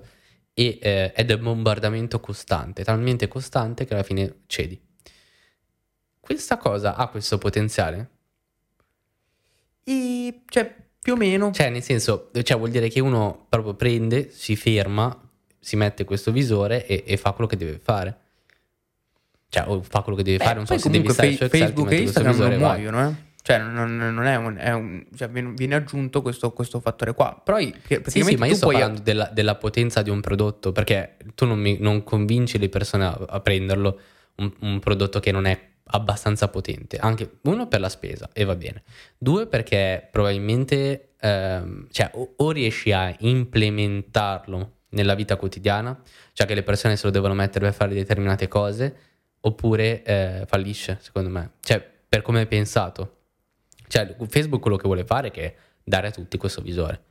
e, 0.55 0.79
eh, 0.81 1.13
ed 1.15 1.31
è 1.31 1.35
un 1.35 1.43
bombardamento 1.43 2.19
costante, 2.21 2.83
talmente 2.85 3.29
costante 3.29 3.85
che 3.85 3.93
alla 3.95 4.03
fine 4.03 4.37
cedi. 4.47 4.81
Questa 6.27 6.57
cosa 6.57 6.97
ha 6.97 7.07
questo 7.07 7.39
potenziale? 7.39 8.11
E, 9.85 10.43
cioè, 10.49 10.75
più 11.01 11.13
o 11.13 11.17
meno. 11.17 11.53
Cioè, 11.53 11.71
nel 11.71 11.85
senso, 11.85 12.31
cioè, 12.43 12.57
vuol 12.59 12.71
dire 12.71 12.89
che 12.89 12.99
uno 12.99 13.47
proprio 13.49 13.75
prende, 13.75 14.29
si 14.33 14.57
ferma, 14.57 15.17
si 15.61 15.77
mette 15.77 16.05
questo 16.05 16.33
visore 16.33 16.85
e, 16.85 17.05
e 17.07 17.17
fa 17.17 17.31
quello 17.31 17.49
che 17.49 17.57
deve 17.57 17.79
fare. 17.79 18.19
Cioè, 19.49 19.69
o 19.69 19.81
fa 19.83 20.01
quello 20.03 20.19
che 20.19 20.25
deve 20.25 20.39
Beh, 20.39 20.45
fare, 20.45 20.57
non 20.57 20.67
so 20.67 20.77
se 20.77 20.91
devi 20.91 21.09
stare 21.11 21.31
su 21.31 21.37
Fe- 21.37 21.45
Excel, 21.45 21.51
ti 21.51 21.59
Facebook 21.65 21.93
e 21.93 22.01
Instagram 22.01 22.37
non 22.37 22.49
visore 22.49 22.55
e 22.57 22.59
vai. 22.59 22.81
muoiono, 22.83 23.09
eh. 23.09 23.15
Cioè, 23.43 23.59
non, 23.59 23.97
non 23.97 24.25
è 24.25 24.35
un, 24.35 24.57
è 24.59 24.73
un- 24.73 25.07
cioè, 25.15 25.29
viene 25.29 25.75
aggiunto 25.77 26.23
questo, 26.23 26.51
questo 26.51 26.81
fattore 26.81 27.15
qua. 27.15 27.41
Però 27.45 27.57
Sì, 27.59 27.73
sì, 28.25 28.35
ma 28.35 28.47
io 28.47 28.57
sto 28.57 28.67
parlando 28.67 29.01
della, 29.01 29.31
della 29.33 29.55
potenza 29.55 30.03
di 30.03 30.11
un 30.11 30.21
prodotto, 30.21 30.73
perché 30.73 31.19
tu 31.37 31.47
non, 31.47 31.61
mi- 31.61 31.77
non 31.79 32.03
convinci 32.03 32.59
le 32.59 32.69
persone 32.69 33.05
a, 33.05 33.17
a 33.29 33.39
prenderlo, 33.39 34.01
un, 34.39 34.53
un 34.63 34.81
prodotto 34.81 35.21
che 35.21 35.31
non 35.31 35.45
è 35.45 35.75
abbastanza 35.89 36.49
potente. 36.49 36.97
Anche 36.99 37.39
uno 37.43 37.69
per 37.69 37.81
la 37.81 37.89
spesa, 37.89 38.29
e 38.33 38.45
va 38.45 38.57
bene. 38.57 38.83
Due 39.19 39.47
perché 39.47 40.09
probabilmente 40.11 41.15
ehm, 41.21 41.89
cioè, 41.91 42.11
o, 42.15 42.35
o 42.37 42.51
riesci 42.51 42.93
a 42.93 43.15
implementarlo 43.19 44.73
nella 44.91 45.15
vita 45.15 45.37
quotidiana, 45.37 46.01
cioè 46.33 46.47
che 46.47 46.55
le 46.55 46.63
persone 46.63 46.97
se 46.97 47.07
lo 47.07 47.13
devono 47.13 47.35
mettere 47.35 47.67
per 47.67 47.75
fare 47.75 47.95
determinate 47.95 48.49
cose, 48.49 48.97
oppure 49.41 50.03
eh, 50.03 50.45
fallisce, 50.47 50.99
secondo 51.01 51.29
me. 51.29 51.53
Cioè, 51.61 51.85
per 52.09 52.23
come 52.23 52.43
è 52.43 52.47
pensato. 52.47 53.15
Cioè, 53.89 54.17
Facebook 54.29 54.61
quello 54.61 54.77
che 54.77 54.87
vuole 54.87 55.05
fare 55.05 55.29
è 55.29 55.31
che 55.31 55.55
dare 55.83 56.09
a 56.09 56.11
tutti 56.11 56.37
questo 56.37 56.63
visore. 56.63 57.03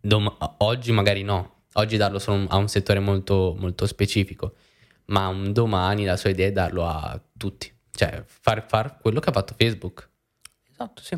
Dom- 0.00 0.36
oggi 0.58 0.92
magari 0.92 1.22
no, 1.22 1.64
oggi 1.74 1.96
darlo 1.96 2.18
solo 2.18 2.46
a 2.48 2.56
un 2.56 2.68
settore 2.68 3.00
molto, 3.00 3.54
molto 3.58 3.86
specifico, 3.86 4.54
ma 5.06 5.28
un 5.28 5.52
domani 5.52 6.04
la 6.04 6.16
sua 6.16 6.30
idea 6.30 6.46
è 6.46 6.52
darlo 6.52 6.86
a 6.86 7.20
tutti, 7.36 7.70
cioè 7.94 8.22
far, 8.26 8.66
far 8.66 8.98
quello 8.98 9.20
che 9.20 9.30
ha 9.30 9.32
fatto 9.32 9.54
Facebook. 9.56 10.08
Esatto, 10.70 11.02
sì. 11.02 11.16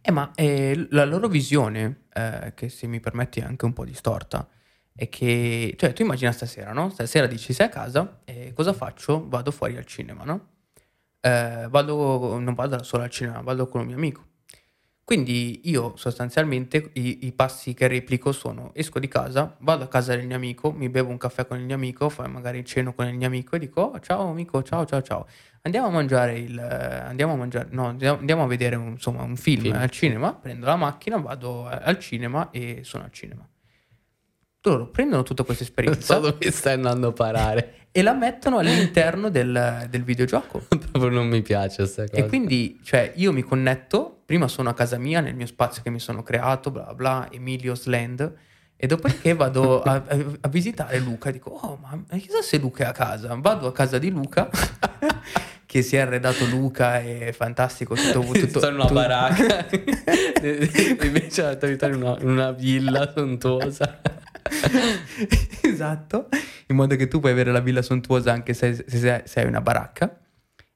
Eh, 0.00 0.10
ma 0.10 0.32
eh, 0.34 0.88
la 0.90 1.04
loro 1.04 1.28
visione, 1.28 2.06
eh, 2.12 2.52
che 2.54 2.68
se 2.68 2.86
mi 2.86 2.98
permetti 2.98 3.40
è 3.40 3.44
anche 3.44 3.64
un 3.64 3.72
po' 3.72 3.84
distorta, 3.84 4.48
è 4.94 5.08
che, 5.08 5.74
cioè, 5.78 5.92
tu 5.92 6.02
immagina 6.02 6.32
stasera, 6.32 6.72
no? 6.72 6.90
Stasera 6.90 7.26
dici 7.26 7.52
sei 7.52 7.66
a 7.66 7.70
casa 7.70 8.20
e 8.24 8.52
cosa 8.52 8.72
faccio? 8.72 9.28
Vado 9.28 9.50
fuori 9.50 9.76
al 9.76 9.84
cinema, 9.86 10.24
no? 10.24 10.48
Eh, 11.20 11.66
vado, 11.70 12.38
non 12.38 12.54
vado 12.54 12.82
solo 12.82 13.04
al 13.04 13.10
cinema, 13.10 13.40
vado 13.42 13.68
con 13.68 13.82
un 13.82 13.86
mio 13.86 13.96
amico. 13.96 14.26
Quindi 15.04 15.62
io 15.64 15.96
sostanzialmente 15.96 16.90
i, 16.94 17.26
i 17.26 17.32
passi 17.32 17.74
che 17.74 17.88
replico 17.88 18.30
sono 18.30 18.70
esco 18.72 19.00
di 19.00 19.08
casa, 19.08 19.56
vado 19.60 19.84
a 19.84 19.88
casa 19.88 20.14
del 20.14 20.26
mio 20.26 20.36
amico, 20.36 20.70
mi 20.70 20.88
bevo 20.88 21.10
un 21.10 21.18
caffè 21.18 21.46
con 21.46 21.58
il 21.58 21.64
mio 21.64 21.74
amico, 21.74 22.08
poi 22.08 22.28
magari 22.28 22.64
ceno 22.64 22.94
con 22.94 23.06
il 23.08 23.14
mio 23.14 23.26
amico 23.26 23.56
e 23.56 23.58
dico 23.58 23.80
oh, 23.80 24.00
ciao 24.00 24.30
amico, 24.30 24.62
ciao 24.62 24.84
ciao 24.86 25.02
ciao. 25.02 25.26
Andiamo 25.62 25.88
a 25.88 25.90
mangiare 25.90 26.38
il 26.38 26.58
andiamo 26.58 27.32
a 27.32 27.36
mangiare 27.36 27.68
no, 27.72 27.88
andiamo 27.88 28.44
a 28.44 28.46
vedere 28.46 28.76
un, 28.76 28.90
insomma, 28.90 29.22
un 29.22 29.36
film, 29.36 29.62
film, 29.62 29.76
al 29.76 29.90
cinema, 29.90 30.34
prendo 30.34 30.66
la 30.66 30.76
macchina, 30.76 31.16
vado 31.18 31.66
al 31.66 31.98
cinema 31.98 32.50
e 32.50 32.80
sono 32.84 33.04
al 33.04 33.12
cinema. 33.12 33.46
Loro 34.64 34.86
prendono 34.86 35.24
tutta 35.24 35.42
questa 35.42 35.64
esperienza. 35.64 36.14
Non 36.14 36.24
so 36.24 36.30
dove 36.30 36.50
stai 36.52 36.74
andando 36.74 37.08
a 37.08 37.12
parare 37.12 37.74
e 37.90 38.00
la 38.00 38.14
mettono 38.14 38.58
all'interno 38.58 39.28
del, 39.28 39.86
del 39.90 40.04
videogioco. 40.04 40.62
Proprio 40.68 41.10
non 41.10 41.26
mi 41.26 41.42
piace 41.42 41.78
questa 41.78 42.06
cosa. 42.06 42.22
E 42.22 42.26
quindi, 42.28 42.78
cioè, 42.84 43.12
io 43.16 43.32
mi 43.32 43.42
connetto, 43.42 44.22
prima 44.24 44.46
sono 44.46 44.70
a 44.70 44.74
casa 44.74 44.98
mia, 44.98 45.20
nel 45.20 45.34
mio 45.34 45.46
spazio 45.46 45.82
che 45.82 45.90
mi 45.90 45.98
sono 45.98 46.22
creato, 46.22 46.70
bla 46.70 46.94
bla, 46.94 47.28
Emilio's 47.30 47.86
Land, 47.86 48.32
e 48.76 48.86
dopodiché 48.86 49.34
vado 49.34 49.82
a, 49.84 49.94
a, 49.94 50.18
a 50.42 50.48
visitare 50.48 50.98
Luca 51.00 51.30
e 51.30 51.32
dico, 51.32 51.50
oh, 51.50 51.78
ma 51.82 52.16
chissà 52.16 52.40
se 52.40 52.58
Luca 52.58 52.84
è 52.84 52.86
a 52.86 52.92
casa. 52.92 53.36
Vado 53.36 53.66
a 53.66 53.72
casa 53.72 53.98
di 53.98 54.10
Luca, 54.10 54.48
che 55.66 55.82
si 55.82 55.96
è 55.96 56.00
arredato 56.00 56.46
Luca, 56.46 57.00
è 57.00 57.32
fantastico. 57.32 57.96
Tutto, 57.96 58.20
tutto, 58.20 58.58
Sto 58.60 58.68
in 58.68 58.74
una 58.74 58.82
tutto. 58.84 58.94
baracca, 58.94 59.66
invece 60.40 61.56
tua 61.58 61.66
vita 61.68 61.88
in 61.88 61.94
una, 61.94 62.16
in 62.20 62.28
una 62.28 62.52
villa 62.52 63.10
sontuosa. 63.12 64.00
esatto, 65.62 66.28
in 66.66 66.76
modo 66.76 66.96
che 66.96 67.08
tu 67.08 67.20
puoi 67.20 67.32
avere 67.32 67.52
la 67.52 67.60
villa 67.60 67.82
sontuosa 67.82 68.32
anche 68.32 68.54
se, 68.54 68.84
se, 68.86 69.22
se 69.24 69.40
hai 69.40 69.46
una 69.46 69.60
baracca. 69.60 70.16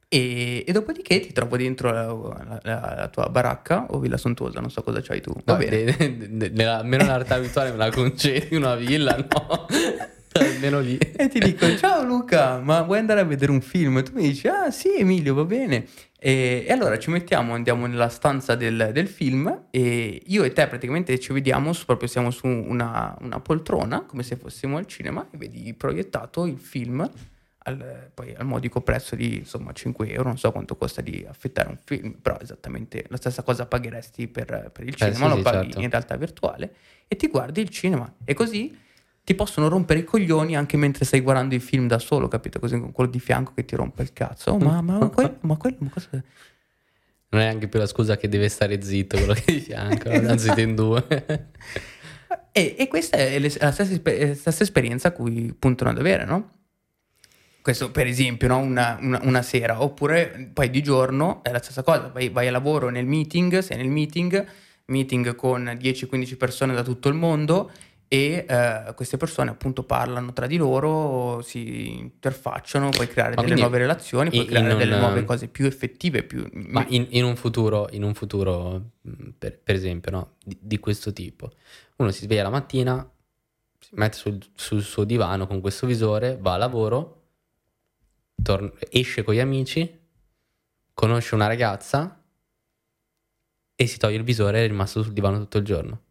E, 0.09 0.65
e, 0.65 0.73
dopodiché 0.73 1.19
ti 1.19 1.33
trovo 1.33 1.57
dentro 1.57 1.91
la, 1.91 2.61
la, 2.63 2.95
la, 2.97 3.09
tua 3.09 3.29
baracca 3.29 3.87
o 3.91 3.99
villa 3.99 4.17
sontuosa, 4.17 4.61
non 4.61 4.71
so 4.71 4.83
cosa 4.83 5.01
c'hai 5.01 5.21
tu. 5.21 5.33
Va 5.45 5.55
no, 5.55 5.59
bene. 5.59 5.97
Nella, 6.53 6.79
almeno 6.79 7.03
nella 7.03 7.17
realtà 7.17 7.35
abituale 7.35 7.73
me 7.73 7.77
la 7.77 7.91
concedi 7.91 8.55
una 8.55 8.77
villa, 8.77 9.17
no? 9.17 9.67
Almeno 10.39 10.81
lì. 10.81 10.99
E 11.19 11.29
ti 11.29 11.39
dico, 11.39 11.77
ciao 11.77 12.05
Luca, 12.05 12.59
ma 12.59 12.83
vuoi 12.83 12.99
andare 12.99 13.21
a 13.21 13.25
vedere 13.25 13.51
un 13.51 13.61
film? 13.61 13.99
E 13.99 14.03
tu 14.03 14.13
mi 14.15 14.23
dici, 14.23 14.47
ah 14.49 14.71
sì 14.71 14.97
Emilio, 14.99 15.35
va 15.35 15.45
bene. 15.45 15.87
E, 16.19 16.65
e, 16.67 16.73
allora 16.73 16.99
ci 16.99 17.11
mettiamo, 17.11 17.55
andiamo 17.55 17.87
nella 17.87 18.09
stanza 18.09 18.55
del, 18.55 18.91
del, 18.93 19.09
film 19.09 19.67
e 19.71 20.23
io 20.27 20.45
e 20.45 20.53
te 20.53 20.67
praticamente 20.67 21.19
ci 21.19 21.33
vediamo, 21.33 21.73
su, 21.73 21.85
proprio 21.85 22.09
siamo 22.09 22.31
su 22.31 22.47
una, 22.47 23.17
una, 23.21 23.41
poltrona, 23.41 24.03
come 24.03 24.23
se 24.23 24.37
fossimo 24.37 24.77
al 24.77 24.87
cinema, 24.87 25.27
e 25.31 25.37
vedi 25.37 25.73
proiettato 25.75 26.47
il 26.47 26.59
film 26.59 27.09
al, 27.59 28.11
poi 28.15 28.35
al 28.35 28.47
modico 28.47 28.81
prezzo 28.81 29.15
di 29.15 29.39
insomma 29.39 29.73
5 29.73 30.11
euro, 30.11 30.29
non 30.29 30.39
so 30.39 30.53
quanto 30.53 30.77
costa 30.77 31.01
di 31.01 31.25
affittare 31.29 31.69
un 31.69 31.79
film, 31.83 32.13
però 32.21 32.39
esattamente 32.41 33.05
la 33.09 33.17
stessa 33.17 33.43
cosa 33.43 33.67
pagheresti 33.67 34.29
per, 34.29 34.71
per 34.73 34.85
il 34.85 34.95
eh, 34.95 34.97
cinema, 34.97 35.27
eh, 35.27 35.31
sì, 35.31 35.37
lo 35.37 35.43
paghi 35.43 35.65
certo. 35.65 35.81
in 35.81 35.91
realtà 35.91 36.17
virtuale 36.17 36.75
e 37.09 37.17
ti 37.17 37.29
guardi 37.29 37.61
il 37.61 37.69
cinema 37.69 38.13
e 38.25 38.35
così 38.35 38.85
ti 39.27 39.35
possono 39.35 39.67
rompere 39.67 39.99
i 39.99 40.05
coglioni 40.05 40.55
anche 40.55 40.77
mentre 40.77 41.05
stai 41.05 41.21
guardando 41.21 41.57
il 41.57 41.61
film 41.61 41.89
da 41.89 41.99
solo, 41.99 42.29
capito? 42.29 42.61
Così 42.61 42.79
con 42.79 42.93
quello 42.93 43.11
di 43.11 43.19
fianco 43.19 43.55
che 43.55 43.65
ti 43.65 43.75
rompe 43.75 44.03
il 44.03 44.13
cazzo. 44.13 44.53
Oh, 44.53 44.59
ma, 44.59 44.81
ma, 44.81 45.09
quello, 45.09 45.39
ma 45.41 45.57
quello, 45.57 45.77
ma 45.81 45.91
cosa... 45.91 46.11
Non 47.31 47.41
è 47.41 47.47
anche 47.47 47.67
più 47.67 47.81
la 47.81 47.89
scusa 47.89 48.17
che 48.17 48.29
deve 48.29 48.49
stare 48.49 48.81
zitto 48.81 49.17
quello 49.17 49.33
che 49.33 49.43
è 49.45 49.53
di 49.55 49.59
fianco, 49.59 50.11
anzi 50.11 50.61
in 50.61 50.77
due. 50.77 51.05
e, 52.53 52.77
e, 52.79 52.87
questa 52.87 53.17
è 53.17 53.37
la 53.41 53.49
stessa, 53.49 54.01
la 54.01 54.35
stessa, 54.37 54.63
esperienza 54.63 55.09
a 55.09 55.11
cui 55.11 55.53
puntano 55.59 55.91
ad 55.91 55.99
avere, 55.99 56.25
no? 56.25 56.51
Questo 57.63 57.91
per 57.91 58.07
esempio, 58.07 58.47
no? 58.47 58.59
una, 58.59 58.97
una, 59.01 59.19
una, 59.25 59.43
sera, 59.43 59.83
oppure 59.83 60.51
poi 60.53 60.71
di 60.71 60.85
giorno 60.85 61.43
è 61.43 61.51
la 61.51 61.61
stessa 61.61 61.83
cosa, 61.83 62.13
vai, 62.15 62.29
vai 62.29 62.47
a 62.47 62.53
lavoro 62.53 62.91
nel 62.91 63.07
meeting, 63.07 63.59
sei 63.59 63.77
nel 63.77 63.89
meeting, 63.89 64.47
meeting 64.85 65.35
con 65.35 65.65
10-15 65.65 66.37
persone 66.37 66.75
da 66.75 66.85
tutto 66.85 67.09
il 67.09 67.15
mondo 67.15 67.73
e 68.09 68.47
eh, 68.49 68.93
queste 68.95 69.17
persone 69.17 69.51
appunto 69.51 69.83
parlano 69.83 70.33
tra 70.33 70.47
di 70.47 70.57
loro, 70.57 71.43
si 71.43 71.99
interfacciano, 71.99 72.91
puoi 72.91 73.09
creare 73.09 73.35
ma 73.35 73.43
delle 73.43 73.57
nuove 73.57 73.79
relazioni, 73.79 74.31
puoi 74.31 74.45
creare 74.45 74.73
un, 74.73 74.79
delle 74.79 74.99
nuove 74.99 75.25
cose 75.25 75.49
più 75.49 75.67
effettive. 75.67 76.23
Più... 76.23 76.49
Ma 76.53 76.85
in, 76.89 77.07
in, 77.11 77.25
un 77.25 77.35
futuro, 77.35 77.89
in 77.91 78.05
un 78.05 78.15
futuro 78.15 78.93
per, 79.37 79.59
per 79.59 79.75
esempio, 79.75 80.13
no? 80.13 80.35
di, 80.45 80.57
di, 80.61 80.79
questo 80.79 81.13
tipo, 81.13 81.53
uno 81.97 82.11
si 82.13 82.23
sveglia 82.25 82.45
la 82.45 82.51
mattina, 82.51 83.11
si 83.79 83.91
mette 83.95 84.17
sul, 84.17 84.39
sul 84.55 84.83
suo 84.83 85.03
divano 85.03 85.49
con 85.49 85.61
questo 85.61 85.87
visore, 85.87 86.39
va 86.41 86.53
a 86.53 86.59
lavoro, 86.59 87.23
torna, 88.41 88.71
esce 88.89 89.25
con 89.25 89.35
gli 89.35 89.41
amici, 89.41 90.01
conosce 90.95 91.35
una 91.35 91.49
ragazza 91.49 92.23
e 93.75 93.87
si 93.87 93.99
toglie 93.99 94.17
il 94.17 94.23
visore 94.23 94.61
e 94.61 94.65
è 94.65 94.69
rimasto 94.69 95.03
sul 95.03 95.13
divano 95.13 95.39
tutto 95.39 95.59
il 95.59 95.65
giorno. 95.65 96.03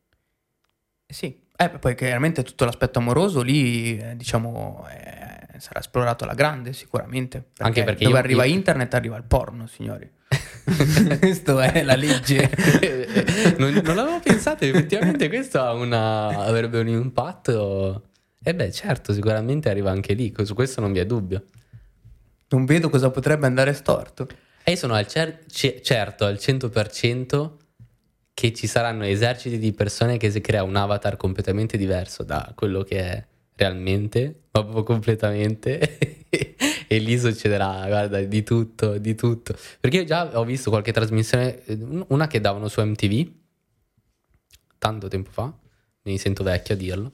Sì, 1.08 1.44
eh, 1.58 1.70
poi 1.70 1.96
chiaramente 1.96 2.44
tutto 2.44 2.66
l'aspetto 2.66 3.00
amoroso 3.00 3.42
lì, 3.42 3.98
eh, 3.98 4.16
diciamo, 4.16 4.86
eh, 4.92 5.60
sarà 5.60 5.80
esplorato 5.80 6.24
alla 6.24 6.34
grande 6.34 6.74
sicuramente. 6.74 7.40
Perché 7.40 7.64
Anche 7.64 7.84
perché 7.84 8.04
dove 8.04 8.18
io, 8.18 8.24
arriva 8.24 8.44
io... 8.44 8.54
internet 8.54 8.94
arriva 8.94 9.16
il 9.16 9.24
porno, 9.24 9.68
signori. 9.68 10.10
questo 11.20 11.60
è 11.60 11.84
la 11.84 11.96
legge. 11.96 12.50
non, 13.58 13.72
non 13.84 13.96
l'avevo 13.96 14.20
pensato, 14.20 14.66
effettivamente 14.66 15.30
questo 15.30 15.62
una, 15.62 16.28
avrebbe 16.28 16.80
un 16.80 16.88
impatto. 16.88 18.10
E 18.44 18.50
eh 18.50 18.56
beh, 18.56 18.72
certo, 18.72 19.14
sicuramente 19.14 19.70
arriva 19.70 19.92
anche 19.92 20.14
lì, 20.14 20.34
su 20.44 20.54
questo 20.54 20.82
non 20.82 20.92
vi 20.92 21.00
è 21.00 21.06
dubbio. 21.06 21.46
Non 22.50 22.66
vedo 22.66 22.90
cosa 22.90 23.10
potrebbe 23.10 23.46
andare 23.46 23.74
storto. 23.74 24.28
E 24.64 24.72
io 24.72 24.78
sono 24.78 24.94
al 24.94 25.08
cer- 25.08 25.46
certo 25.82 26.26
al 26.26 26.36
100% 26.36 27.52
che 28.36 28.54
ci 28.54 28.68
saranno 28.68 29.06
eserciti 29.06 29.58
di 29.58 29.72
persone 29.72 30.18
che 30.18 30.30
si 30.30 30.42
crea 30.42 30.62
un 30.62 30.76
avatar 30.76 31.16
completamente 31.16 31.78
diverso 31.78 32.22
da 32.22 32.52
quello 32.54 32.84
che 32.84 33.00
è 33.00 33.26
realmente, 33.56 34.42
ma 34.52 34.62
proprio 34.62 34.84
completamente. 34.84 35.98
e 36.88 36.98
lì 36.98 37.18
succederà, 37.18 37.86
guarda, 37.88 38.20
di 38.22 38.44
tutto, 38.44 38.98
di 38.98 39.16
tutto. 39.16 39.56
Perché 39.80 39.98
io 40.00 40.04
già 40.04 40.38
ho 40.38 40.44
visto 40.44 40.70
qualche 40.70 40.92
trasmissione, 40.92 41.64
una 42.10 42.28
che 42.28 42.42
davano 42.42 42.68
su 42.68 42.82
MTV, 42.82 43.32
tanto 44.78 45.08
tempo 45.08 45.32
fa, 45.32 45.58
mi 46.04 46.18
sento 46.18 46.44
vecchio 46.44 46.74
a 46.74 46.78
dirlo, 46.78 47.14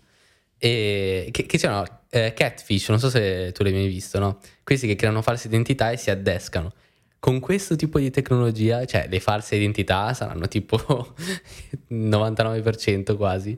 e 0.57 1.29
che, 1.31 1.45
che 1.45 1.57
c'erano 1.59 1.85
eh, 2.09 2.33
Catfish, 2.33 2.89
non 2.89 2.99
so 2.99 3.11
se 3.11 3.51
tu 3.53 3.61
l'hai 3.61 3.73
mai 3.73 3.87
visto, 3.87 4.17
no? 4.17 4.39
Questi 4.63 4.87
che 4.87 4.95
creano 4.95 5.21
false 5.21 5.47
identità 5.47 5.91
e 5.91 5.97
si 5.97 6.09
addescano 6.09 6.73
con 7.21 7.39
questo 7.39 7.75
tipo 7.75 7.99
di 7.99 8.09
tecnologia, 8.09 8.83
cioè 8.85 9.05
le 9.07 9.19
false 9.19 9.55
identità 9.55 10.11
saranno 10.11 10.47
tipo 10.47 11.13
99% 11.87 13.15
quasi. 13.15 13.55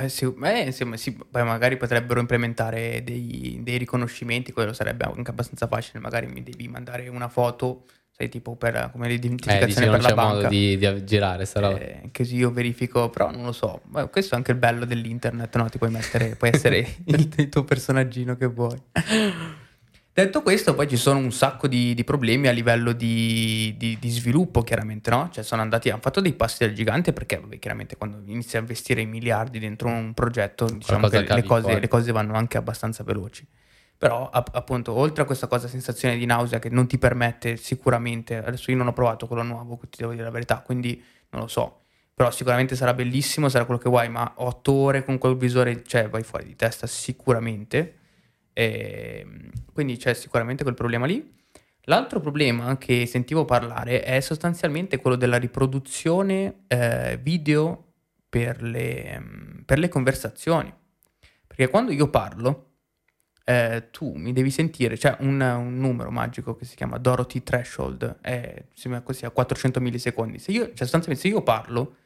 Eh, 0.00 0.08
sì, 0.08 0.32
eh, 0.44 0.60
insomma, 0.60 0.96
sì, 0.96 1.12
poi 1.12 1.42
magari 1.42 1.76
potrebbero 1.76 2.20
implementare 2.20 3.02
dei, 3.02 3.58
dei, 3.64 3.78
riconoscimenti, 3.78 4.52
quello 4.52 4.72
sarebbe 4.72 5.06
anche 5.06 5.28
abbastanza 5.28 5.66
facile, 5.66 5.98
magari 5.98 6.28
mi 6.28 6.44
devi 6.44 6.68
mandare 6.68 7.08
una 7.08 7.28
foto, 7.28 7.82
sai, 8.12 8.28
tipo 8.28 8.54
per 8.54 8.90
come 8.92 9.08
l'identificazione 9.08 9.88
eh, 9.88 9.90
per 9.90 10.00
la 10.00 10.14
banca. 10.14 10.34
modo 10.34 10.48
di, 10.48 10.78
di 10.78 11.04
girare 11.04 11.46
sta 11.46 11.58
roba. 11.58 11.80
Eh, 11.80 12.10
così 12.12 12.36
io 12.36 12.52
verifico, 12.52 13.10
però 13.10 13.32
non 13.32 13.44
lo 13.44 13.52
so, 13.52 13.80
Beh, 13.86 14.08
questo 14.08 14.34
è 14.34 14.36
anche 14.36 14.52
il 14.52 14.58
bello 14.58 14.84
dell'internet, 14.84 15.56
no? 15.56 15.68
Ti 15.68 15.78
puoi 15.78 15.90
mettere, 15.90 16.36
puoi 16.36 16.50
essere 16.54 16.78
il, 17.06 17.28
il 17.38 17.48
tuo 17.48 17.64
personaggino 17.64 18.36
che 18.36 18.46
vuoi. 18.46 18.80
Detto 20.14 20.42
questo, 20.42 20.76
poi 20.76 20.86
ci 20.86 20.96
sono 20.96 21.18
un 21.18 21.32
sacco 21.32 21.66
di, 21.66 21.92
di 21.92 22.04
problemi 22.04 22.46
a 22.46 22.52
livello 22.52 22.92
di, 22.92 23.74
di, 23.76 23.98
di, 23.98 24.10
sviluppo, 24.10 24.62
chiaramente, 24.62 25.10
no? 25.10 25.28
Cioè, 25.32 25.42
sono 25.42 25.60
andati, 25.60 25.90
hanno 25.90 26.00
fatto 26.00 26.20
dei 26.20 26.34
passi 26.34 26.64
del 26.64 26.72
gigante 26.72 27.12
perché, 27.12 27.40
vabbè, 27.40 27.58
chiaramente, 27.58 27.96
quando 27.96 28.22
inizi 28.24 28.56
a 28.56 28.60
investire 28.60 29.00
i 29.00 29.06
miliardi 29.06 29.58
dentro 29.58 29.88
un 29.88 30.14
progetto, 30.14 30.66
diciamo 30.66 31.08
che 31.08 31.22
le 31.22 31.42
cose, 31.42 31.80
le 31.80 31.88
cose, 31.88 32.12
vanno 32.12 32.34
anche 32.34 32.56
abbastanza 32.56 33.02
veloci. 33.02 33.44
Però, 33.98 34.30
appunto, 34.30 34.92
oltre 34.92 35.24
a 35.24 35.26
questa 35.26 35.48
cosa, 35.48 35.66
sensazione 35.66 36.16
di 36.16 36.26
nausea 36.26 36.60
che 36.60 36.68
non 36.68 36.86
ti 36.86 36.96
permette 36.96 37.56
sicuramente, 37.56 38.36
adesso 38.36 38.70
io 38.70 38.76
non 38.76 38.86
ho 38.86 38.92
provato 38.92 39.26
quello 39.26 39.42
nuovo, 39.42 39.80
ti 39.90 39.98
devo 39.98 40.12
dire 40.12 40.22
la 40.22 40.30
verità, 40.30 40.60
quindi 40.60 41.02
non 41.30 41.42
lo 41.42 41.48
so. 41.48 41.80
Però 42.14 42.30
sicuramente 42.30 42.76
sarà 42.76 42.94
bellissimo, 42.94 43.48
sarà 43.48 43.64
quello 43.64 43.80
che 43.80 43.88
vuoi, 43.88 44.08
ma 44.08 44.34
otto 44.36 44.74
ore 44.74 45.02
con 45.02 45.18
quel 45.18 45.36
visore, 45.36 45.82
cioè, 45.82 46.08
vai 46.08 46.22
fuori 46.22 46.46
di 46.46 46.54
testa 46.54 46.86
sicuramente 46.86 48.02
e 48.54 49.24
ehm, 49.26 49.50
quindi 49.74 49.96
c'è 49.98 50.14
sicuramente 50.14 50.62
quel 50.62 50.74
problema 50.74 51.04
lì. 51.04 51.32
L'altro 51.86 52.20
problema 52.20 52.78
che 52.78 53.04
sentivo 53.04 53.44
parlare 53.44 54.02
è 54.02 54.20
sostanzialmente 54.20 54.96
quello 54.96 55.16
della 55.16 55.36
riproduzione 55.36 56.62
eh, 56.66 57.18
video 57.20 57.92
per 58.26 58.62
le, 58.62 59.22
per 59.66 59.78
le, 59.78 59.88
conversazioni. 59.88 60.72
Perché 61.46 61.68
quando 61.68 61.92
io 61.92 62.08
parlo, 62.08 62.70
eh, 63.44 63.88
tu 63.90 64.14
mi 64.14 64.32
devi 64.32 64.50
sentire, 64.50 64.96
c'è 64.96 65.16
un, 65.20 65.40
un, 65.40 65.76
numero 65.76 66.10
magico 66.10 66.56
che 66.56 66.64
si 66.64 66.74
chiama 66.74 66.96
Dorothy 66.96 67.42
Threshold, 67.42 68.20
è, 68.22 68.64
così 69.02 69.26
a 69.26 69.30
400 69.30 69.80
millisecondi. 69.80 70.38
Se 70.38 70.52
io, 70.52 70.64
cioè 70.68 70.86
sostanzialmente 70.86 71.28
se 71.28 71.34
io 71.34 71.42
parlo 71.42 71.96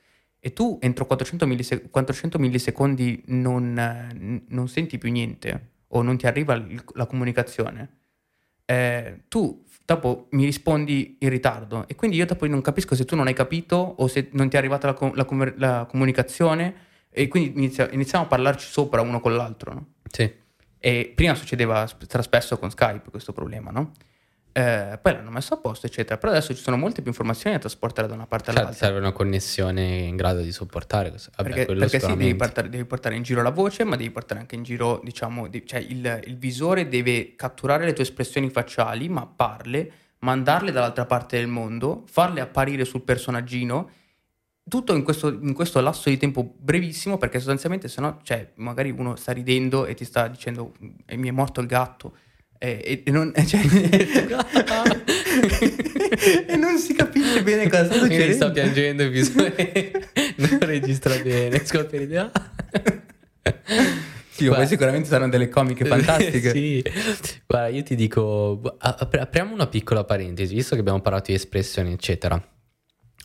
e 0.40 0.52
tu 0.52 0.78
entro 0.80 1.06
400, 1.06 1.46
millise- 1.46 1.88
400 1.88 2.38
millisecondi 2.40 3.22
non, 3.26 4.44
non 4.48 4.68
senti 4.68 4.98
più 4.98 5.10
niente, 5.12 5.76
o 5.88 6.02
non 6.02 6.16
ti 6.16 6.26
arriva 6.26 6.62
la 6.94 7.06
comunicazione, 7.06 7.96
eh, 8.64 9.22
tu 9.28 9.64
dopo 9.84 10.28
mi 10.32 10.44
rispondi 10.44 11.16
in 11.20 11.30
ritardo 11.30 11.88
e 11.88 11.94
quindi 11.94 12.18
io 12.18 12.26
dopo 12.26 12.46
non 12.46 12.60
capisco 12.60 12.94
se 12.94 13.06
tu 13.06 13.16
non 13.16 13.26
hai 13.26 13.32
capito 13.32 13.76
o 13.76 14.06
se 14.06 14.28
non 14.32 14.50
ti 14.50 14.56
è 14.56 14.58
arrivata 14.58 14.86
la, 14.86 15.12
la 15.14 15.54
la 15.56 15.86
comunicazione 15.88 16.74
e 17.10 17.26
quindi 17.28 17.56
inizia- 17.56 17.90
iniziamo 17.90 18.24
a 18.24 18.28
parlarci 18.28 18.68
sopra 18.68 19.00
uno 19.00 19.20
con 19.20 19.34
l'altro, 19.34 19.72
no? 19.72 19.86
Sì. 20.10 20.30
E 20.78 21.12
prima 21.14 21.34
succedeva 21.34 21.88
tra 22.06 22.22
spesso 22.22 22.58
con 22.58 22.70
Skype 22.70 23.10
questo 23.10 23.32
problema, 23.32 23.70
no? 23.70 23.92
Eh, 24.58 24.98
poi 24.98 25.12
l'hanno 25.12 25.30
messo 25.30 25.54
a 25.54 25.58
posto, 25.58 25.86
eccetera. 25.86 26.18
Però 26.18 26.32
adesso 26.32 26.52
ci 26.54 26.60
sono 26.60 26.76
molte 26.76 27.00
più 27.00 27.10
informazioni 27.10 27.54
da 27.54 27.60
trasportare 27.60 28.08
da 28.08 28.14
una 28.14 28.26
parte 28.26 28.50
Cioè, 28.50 28.60
all'altra. 28.60 28.86
serve 28.86 28.98
una 28.98 29.12
connessione 29.12 29.82
in 29.98 30.16
grado 30.16 30.40
di 30.40 30.50
supportare 30.50 31.10
questo. 31.10 31.30
Vabbè, 31.36 31.48
perché 31.48 31.74
perché 31.74 32.00
sì, 32.00 32.16
devi 32.16 32.34
portare, 32.34 32.68
devi 32.68 32.84
portare 32.84 33.14
in 33.14 33.22
giro 33.22 33.42
la 33.42 33.50
voce, 33.50 33.84
ma 33.84 33.94
devi 33.94 34.10
portare 34.10 34.40
anche 34.40 34.56
in 34.56 34.64
giro, 34.64 35.00
diciamo, 35.04 35.46
di- 35.46 35.64
cioè 35.64 35.78
il, 35.80 36.22
il 36.26 36.36
visore 36.36 36.88
deve 36.88 37.34
catturare 37.36 37.84
le 37.84 37.92
tue 37.92 38.02
espressioni 38.02 38.50
facciali, 38.50 39.08
mapparle, 39.08 39.92
mandarle 40.20 40.72
dall'altra 40.72 41.06
parte 41.06 41.38
del 41.38 41.46
mondo, 41.46 42.02
farle 42.06 42.40
apparire 42.40 42.84
sul 42.84 43.02
personaggino, 43.02 43.90
tutto 44.68 44.94
in 44.94 45.02
questo, 45.04 45.28
in 45.28 45.54
questo 45.54 45.80
lasso 45.80 46.08
di 46.10 46.16
tempo 46.16 46.54
brevissimo, 46.58 47.16
perché 47.16 47.38
sostanzialmente 47.38 47.86
se 47.88 48.00
no, 48.00 48.18
cioè, 48.24 48.50
magari 48.56 48.90
uno 48.90 49.14
sta 49.14 49.32
ridendo 49.32 49.86
e 49.86 49.94
ti 49.94 50.04
sta 50.04 50.26
dicendo 50.26 50.74
"Eh, 51.06 51.16
mi 51.16 51.28
è 51.28 51.30
morto 51.30 51.60
il 51.60 51.66
gatto. 51.68 52.16
E, 52.60 52.80
e- 52.84 53.02
e 53.06 53.10
non, 53.12 53.32
cioè, 53.46 53.60
e 56.48 56.56
non 56.56 56.76
si 56.78 56.92
capisce 56.94 57.42
bene 57.44 57.68
cosa 57.68 57.84
sta 57.84 57.94
succedendo. 57.98 58.34
sta 58.34 58.50
piangendo 58.50 59.02
il 59.04 59.10
visore 59.14 60.10
non 60.36 60.58
registra 60.60 61.16
bene. 61.18 61.62
Scopri 61.64 61.98
l'idea. 61.98 62.30
Sì, 64.30 64.46
poi 64.48 64.66
sicuramente 64.66 65.08
saranno 65.08 65.30
delle 65.30 65.48
comiche 65.48 65.84
fantastiche. 65.84 66.50
sì. 66.50 66.82
Guarda, 67.46 67.68
io 67.68 67.82
ti 67.82 67.94
dico, 67.94 68.60
apriamo 68.78 69.52
una 69.52 69.66
piccola 69.66 70.04
parentesi, 70.04 70.54
visto 70.54 70.74
che 70.74 70.80
abbiamo 70.80 71.00
parlato 71.00 71.30
di 71.30 71.34
espressioni, 71.34 71.92
eccetera. 71.92 72.40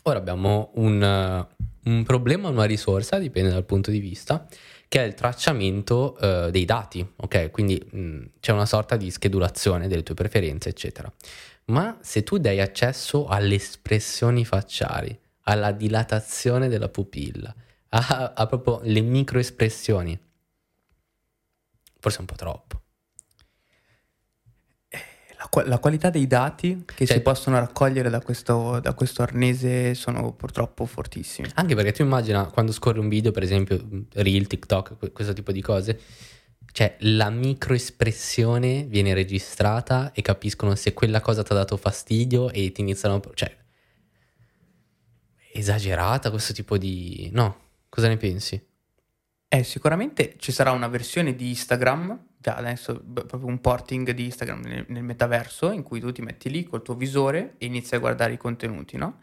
Ora 0.06 0.18
abbiamo 0.18 0.72
un, 0.74 1.46
un 1.84 2.02
problema, 2.04 2.48
una 2.48 2.64
risorsa, 2.64 3.18
dipende 3.18 3.50
dal 3.50 3.64
punto 3.64 3.90
di 3.90 4.00
vista, 4.00 4.46
che 4.94 5.00
è 5.00 5.06
il 5.06 5.14
tracciamento 5.14 6.16
uh, 6.20 6.50
dei 6.50 6.64
dati, 6.64 7.04
ok? 7.16 7.50
Quindi 7.50 7.84
mh, 7.84 8.26
c'è 8.38 8.52
una 8.52 8.64
sorta 8.64 8.96
di 8.96 9.10
schedulazione 9.10 9.88
delle 9.88 10.04
tue 10.04 10.14
preferenze, 10.14 10.68
eccetera. 10.68 11.12
Ma 11.64 11.98
se 12.00 12.22
tu 12.22 12.38
dai 12.38 12.60
accesso 12.60 13.26
alle 13.26 13.56
espressioni 13.56 14.44
facciali, 14.44 15.18
alla 15.46 15.72
dilatazione 15.72 16.68
della 16.68 16.88
pupilla, 16.88 17.52
a, 17.88 18.34
a 18.36 18.46
proprio 18.46 18.78
le 18.84 19.00
microespressioni, 19.00 20.16
forse 21.98 22.18
è 22.18 22.20
un 22.20 22.26
po' 22.26 22.36
troppo. 22.36 22.82
La, 25.54 25.62
qua- 25.62 25.66
la 25.66 25.78
qualità 25.78 26.10
dei 26.10 26.26
dati 26.26 26.82
che 26.84 27.06
Cioè- 27.06 27.16
si 27.16 27.22
possono 27.22 27.58
raccogliere 27.58 28.10
da 28.10 28.20
questo, 28.20 28.80
da 28.80 28.92
questo 28.94 29.22
arnese 29.22 29.94
sono 29.94 30.32
purtroppo 30.32 30.84
fortissimi. 30.86 31.48
Anche 31.54 31.74
perché 31.74 31.92
tu 31.92 32.02
immagina 32.02 32.46
quando 32.46 32.72
scorri 32.72 32.98
un 32.98 33.08
video, 33.08 33.30
per 33.30 33.42
esempio, 33.42 34.06
Reel, 34.14 34.46
TikTok, 34.46 34.98
que- 34.98 35.12
questo 35.12 35.32
tipo 35.32 35.52
di 35.52 35.60
cose, 35.62 36.00
cioè 36.72 36.96
la 37.00 37.30
microespressione 37.30 38.84
viene 38.84 39.14
registrata 39.14 40.12
e 40.12 40.22
capiscono 40.22 40.74
se 40.74 40.92
quella 40.92 41.20
cosa 41.20 41.42
ti 41.42 41.52
ha 41.52 41.56
dato 41.56 41.76
fastidio 41.76 42.50
e 42.50 42.72
ti 42.72 42.80
iniziano... 42.80 43.20
Cioè, 43.34 43.56
esagerata 45.52 46.30
questo 46.30 46.52
tipo 46.52 46.76
di... 46.76 47.28
No, 47.32 47.56
cosa 47.88 48.08
ne 48.08 48.16
pensi? 48.16 48.60
Eh, 49.46 49.62
sicuramente 49.62 50.34
ci 50.38 50.50
sarà 50.50 50.72
una 50.72 50.88
versione 50.88 51.36
di 51.36 51.50
Instagram, 51.50 52.18
già 52.44 52.56
adesso 52.56 53.00
beh, 53.02 53.24
proprio 53.24 53.48
un 53.48 53.58
porting 53.58 54.10
di 54.10 54.24
Instagram 54.24 54.60
nel, 54.66 54.84
nel 54.88 55.02
metaverso, 55.02 55.72
in 55.72 55.82
cui 55.82 55.98
tu 55.98 56.12
ti 56.12 56.20
metti 56.20 56.50
lì 56.50 56.64
col 56.64 56.82
tuo 56.82 56.94
visore 56.94 57.54
e 57.56 57.64
inizi 57.64 57.94
a 57.94 57.98
guardare 57.98 58.34
i 58.34 58.36
contenuti, 58.36 58.98
no? 58.98 59.22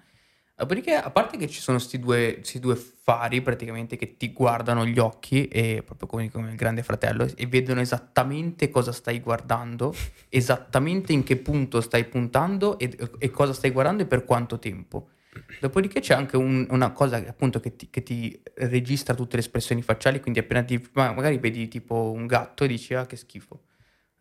Dopodiché, 0.55 0.95
a 0.95 1.09
parte 1.11 1.37
che 1.37 1.47
ci 1.47 1.59
sono 1.59 1.77
questi 1.77 1.99
due, 1.99 2.41
due 2.59 2.75
fari 2.75 3.41
praticamente 3.41 3.95
che 3.95 4.17
ti 4.17 4.31
guardano 4.31 4.85
gli 4.85 4.99
occhi, 4.99 5.47
e 5.47 5.83
proprio 5.83 6.07
come, 6.07 6.31
come 6.31 6.49
il 6.49 6.55
grande 6.55 6.81
fratello, 6.81 7.27
e 7.35 7.45
vedono 7.45 7.79
esattamente 7.79 8.69
cosa 8.69 8.91
stai 8.91 9.19
guardando, 9.19 9.93
esattamente 10.29 11.13
in 11.13 11.23
che 11.23 11.37
punto 11.37 11.79
stai 11.81 12.05
puntando 12.05 12.77
e, 12.79 12.95
e 13.19 13.29
cosa 13.29 13.53
stai 13.53 13.71
guardando 13.71 14.03
e 14.03 14.05
per 14.07 14.25
quanto 14.25 14.57
tempo. 14.59 15.09
Dopodiché 15.59 15.99
c'è 16.01 16.13
anche 16.13 16.35
un- 16.35 16.67
una 16.69 16.91
cosa 16.91 17.21
che 17.21 17.29
appunto 17.29 17.59
che 17.59 17.75
ti, 17.75 17.89
che 17.89 18.03
ti 18.03 18.41
registra 18.55 19.13
tutte 19.15 19.35
le 19.37 19.41
espressioni 19.41 19.81
facciali, 19.81 20.19
quindi 20.19 20.39
appena 20.39 20.61
ti, 20.63 20.81
ma- 20.93 21.13
magari 21.13 21.37
vedi 21.37 21.67
tipo 21.69 22.11
un 22.11 22.25
gatto 22.27 22.63
e 22.63 22.67
dici 22.67 22.93
ah 22.93 23.05
che 23.05 23.15
schifo. 23.15 23.61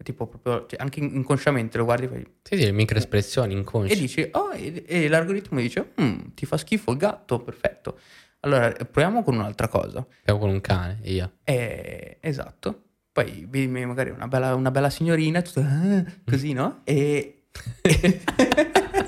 Tipo 0.02 0.26
proprio, 0.28 0.66
cioè, 0.66 0.80
anche 0.80 1.00
in- 1.00 1.14
inconsciamente 1.14 1.76
lo 1.76 1.84
guardi 1.84 2.06
fai- 2.06 2.26
Sì, 2.42 2.56
sì, 2.56 2.64
le 2.64 2.72
microespressioni 2.72 3.52
inconsce. 3.52 3.92
e 3.92 3.96
dici, 3.98 4.26
oh, 4.32 4.52
e, 4.52 4.82
e 4.86 5.08
l'algoritmo 5.08 5.60
dice, 5.60 5.90
"Mm, 6.00 6.28
ti 6.34 6.46
fa 6.46 6.56
schifo 6.56 6.92
il 6.92 6.96
gatto, 6.96 7.38
perfetto. 7.40 7.98
Allora, 8.40 8.70
proviamo 8.72 9.22
con 9.22 9.34
un'altra 9.34 9.68
cosa. 9.68 10.06
Siamo 10.24 10.38
con 10.40 10.48
un 10.48 10.60
cane, 10.62 11.00
io. 11.02 11.32
Eh, 11.44 12.16
esatto. 12.20 12.84
Poi 13.12 13.44
vedi 13.46 13.66
magari 13.84 14.08
una 14.08 14.26
bella, 14.28 14.54
una 14.54 14.70
bella 14.70 14.88
signorina, 14.88 15.42
tutto, 15.42 15.60
"Ah", 15.60 16.02
così, 16.24 16.52
no? 16.54 16.80
E... 16.84 17.42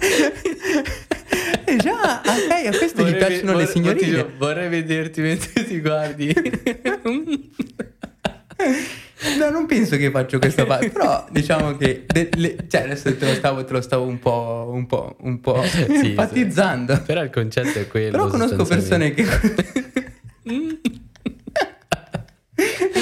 già, 1.83 2.23
ok, 2.25 2.67
a 2.75 2.77
questo 2.79 3.07
gli 3.07 3.15
piacciono 3.15 3.55
le 3.57 3.67
signorine. 3.67 4.27
vorrei 4.39 4.69
vederti 4.69 5.21
mentre 5.21 5.65
ti 5.67 5.81
guardi. 5.81 6.33
No, 9.39 9.51
non 9.51 9.67
penso 9.67 9.97
che 9.97 10.11
faccio 10.11 10.39
questa 10.39 10.65
parte, 10.67 10.91
però 10.91 11.27
diciamo 11.31 11.77
che... 11.77 12.05
de- 12.07 12.29
le- 12.35 12.57
cioè, 12.69 12.83
adesso 12.83 13.17
te 13.17 13.27
lo 13.27 13.35
stavo, 13.35 13.65
te 13.65 13.73
lo 13.73 13.81
stavo 13.81 14.05
un 14.05 14.19
po', 14.19 14.69
un 14.73 14.87
po', 14.87 15.17
un 15.21 15.41
po' 15.41 15.63
sì. 15.67 16.09
enfatizzando. 16.09 17.03
Però 17.03 17.23
il 17.23 17.31
concetto 17.31 17.79
è 17.79 17.87
quello. 17.87 18.11
Però 18.11 18.27
conosco 18.27 18.65
persone 18.65 19.13
che... 19.15 19.25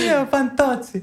Io 0.07 0.27
fantozzi. 0.27 1.01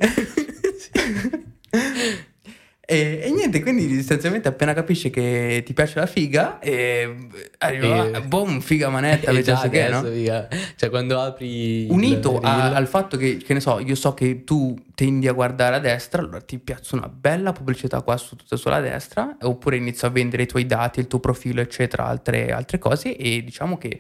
E, 2.90 3.20
e 3.22 3.32
niente, 3.32 3.62
quindi 3.62 3.94
sostanzialmente 3.98 4.48
appena 4.48 4.74
capisci 4.74 5.10
che 5.10 5.62
ti 5.66 5.74
piace 5.74 6.00
la 6.00 6.06
figa, 6.06 6.58
e 6.60 7.18
arriva, 7.58 8.12
E- 8.12 8.22
boom, 8.22 8.62
figa 8.62 8.88
manetta, 8.88 9.30
invece 9.32 9.52
già 9.56 9.68
che, 9.68 9.90
no? 9.90 10.04
figa. 10.04 10.48
Cioè, 10.78 10.90
quando 10.90 11.20
apri. 11.20 11.88
Unito 11.90 12.40
a- 12.40 12.74
al 12.74 12.88
fatto 12.88 13.18
che, 13.18 13.36
che 13.38 13.54
ne 13.54 13.60
so, 13.60 13.80
io 13.80 13.94
so 13.94 14.14
che 14.14 14.46
tu 14.46 14.74
tendi 14.96 15.28
a 15.28 15.34
guardare 15.34 15.76
a 15.76 15.80
destra, 15.80 16.22
allora 16.22 16.40
ti 16.40 16.60
piazzo 16.60 16.96
una 16.96 17.10
bella 17.10 17.52
pubblicità 17.52 18.02
qua 18.02 18.16
su 18.16 18.38
tutta 18.38 18.56
sulla 18.56 18.80
destra, 18.80 19.36
oppure 19.42 19.76
inizio 19.76 20.08
a 20.08 20.12
vendere 20.12 20.44
i 20.44 20.48
tuoi 20.48 20.66
dati, 20.66 21.02
il 21.02 21.08
tuo 21.08 21.20
profilo, 21.20 21.60
eccetera, 21.60 22.06
altre, 22.06 22.54
altre 22.54 22.78
cose, 22.80 23.18
e 23.18 23.44
diciamo 23.44 23.78
che 23.78 24.00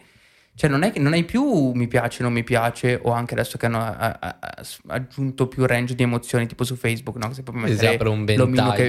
cioè 0.57 0.69
non 0.71 0.81
è 0.81 0.91
che 0.91 0.97
non 0.99 1.13
hai 1.13 1.23
più 1.23 1.71
mi 1.73 1.87
piace, 1.87 2.23
non 2.23 2.33
mi 2.33 2.43
piace, 2.43 2.99
o 3.03 3.11
anche 3.11 3.35
adesso 3.35 3.59
che 3.59 3.67
hanno 3.67 3.77
a- 3.79 3.95
a- 4.19 4.37
a- 4.41 4.65
aggiunto 4.87 5.47
più 5.47 5.65
range 5.67 5.93
di 5.93 6.01
emozioni, 6.01 6.47
tipo 6.47 6.63
su 6.63 6.75
Facebook, 6.75 7.15
no? 7.17 7.27
Che 7.29 7.35
Si 7.35 7.43
mettere 7.73 7.93
apre 7.93 8.09
un 8.09 8.25
l'omino 8.39 8.71
che, 8.71 8.85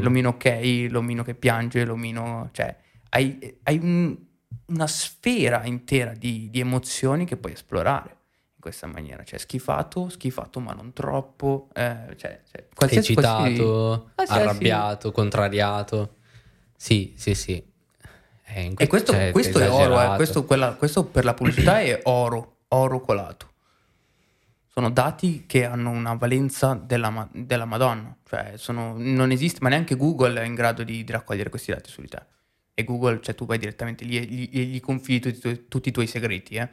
l'omino 0.00 0.28
ok, 0.30 0.86
l'omino 0.90 1.22
che 1.22 1.34
piange, 1.34 1.84
l'omino... 1.84 2.48
Cioè, 2.52 2.74
hai, 3.10 3.58
hai 3.64 3.78
un- 3.82 4.16
una 4.66 4.86
sfera 4.86 5.64
intera 5.66 6.12
di, 6.14 6.48
di 6.50 6.58
emozioni 6.60 7.26
che 7.26 7.36
puoi 7.36 7.52
esplorare 7.52 8.08
in 8.54 8.60
questa 8.60 8.86
maniera. 8.86 9.22
Cioè, 9.22 9.38
schifato, 9.38 10.08
schifato 10.08 10.58
ma 10.60 10.72
non 10.72 10.92
troppo. 10.94 11.68
eh, 11.74 12.14
cioè, 12.16 12.40
cioè, 12.50 12.66
Eccitato, 12.88 13.42
qualsiasi- 13.44 14.12
Ah, 14.14 14.24
sì, 14.26 14.32
arrabbiato, 14.32 15.12
contrariato. 15.12 16.16
Sì, 16.76 17.12
sì, 17.16 17.34
sì. 17.34 17.62
Eh, 18.52 18.74
E 18.76 18.86
questo, 18.86 19.12
cioè, 19.12 19.30
questo 19.32 19.58
è 19.60 19.70
oro, 19.70 19.94
eh, 19.94 20.16
questo, 20.16 20.44
quella- 20.44 20.74
questo 20.74 21.04
per 21.04 21.24
la 21.24 21.34
pubblicità 21.34 21.80
è 21.80 22.00
oro, 22.04 22.58
oro 22.68 23.00
colato. 23.00 23.48
Sono 24.72 24.90
dati 24.90 25.44
che 25.46 25.64
hanno 25.64 25.90
una 25.90 26.14
valenza 26.14 26.74
della, 26.74 27.28
della 27.32 27.64
Madonna, 27.64 28.16
cioè 28.28 28.54
sono- 28.56 28.94
non 28.96 29.30
esiste, 29.30 29.58
ma 29.62 29.68
neanche 29.68 29.96
Google 29.96 30.40
è 30.40 30.44
in 30.44 30.54
grado 30.54 30.82
di, 30.84 31.02
di 31.04 31.12
raccogliere 31.12 31.50
questi 31.50 31.72
dati 31.72 31.90
su 31.90 32.00
di 32.00 32.08
te. 32.08 32.22
E 32.74 32.84
Google, 32.84 33.20
cioè 33.20 33.34
tu 33.34 33.46
vai 33.46 33.58
direttamente 33.58 34.04
lì 34.04 34.16
e 34.16 34.22
gli, 34.24 34.48
gli 34.70 34.80
confidi 34.80 35.20
tutti, 35.20 35.36
i 35.36 35.40
tuoi- 35.40 35.68
tutti 35.68 35.88
i 35.88 35.92
tuoi 35.92 36.06
segreti, 36.06 36.54
eh. 36.54 36.68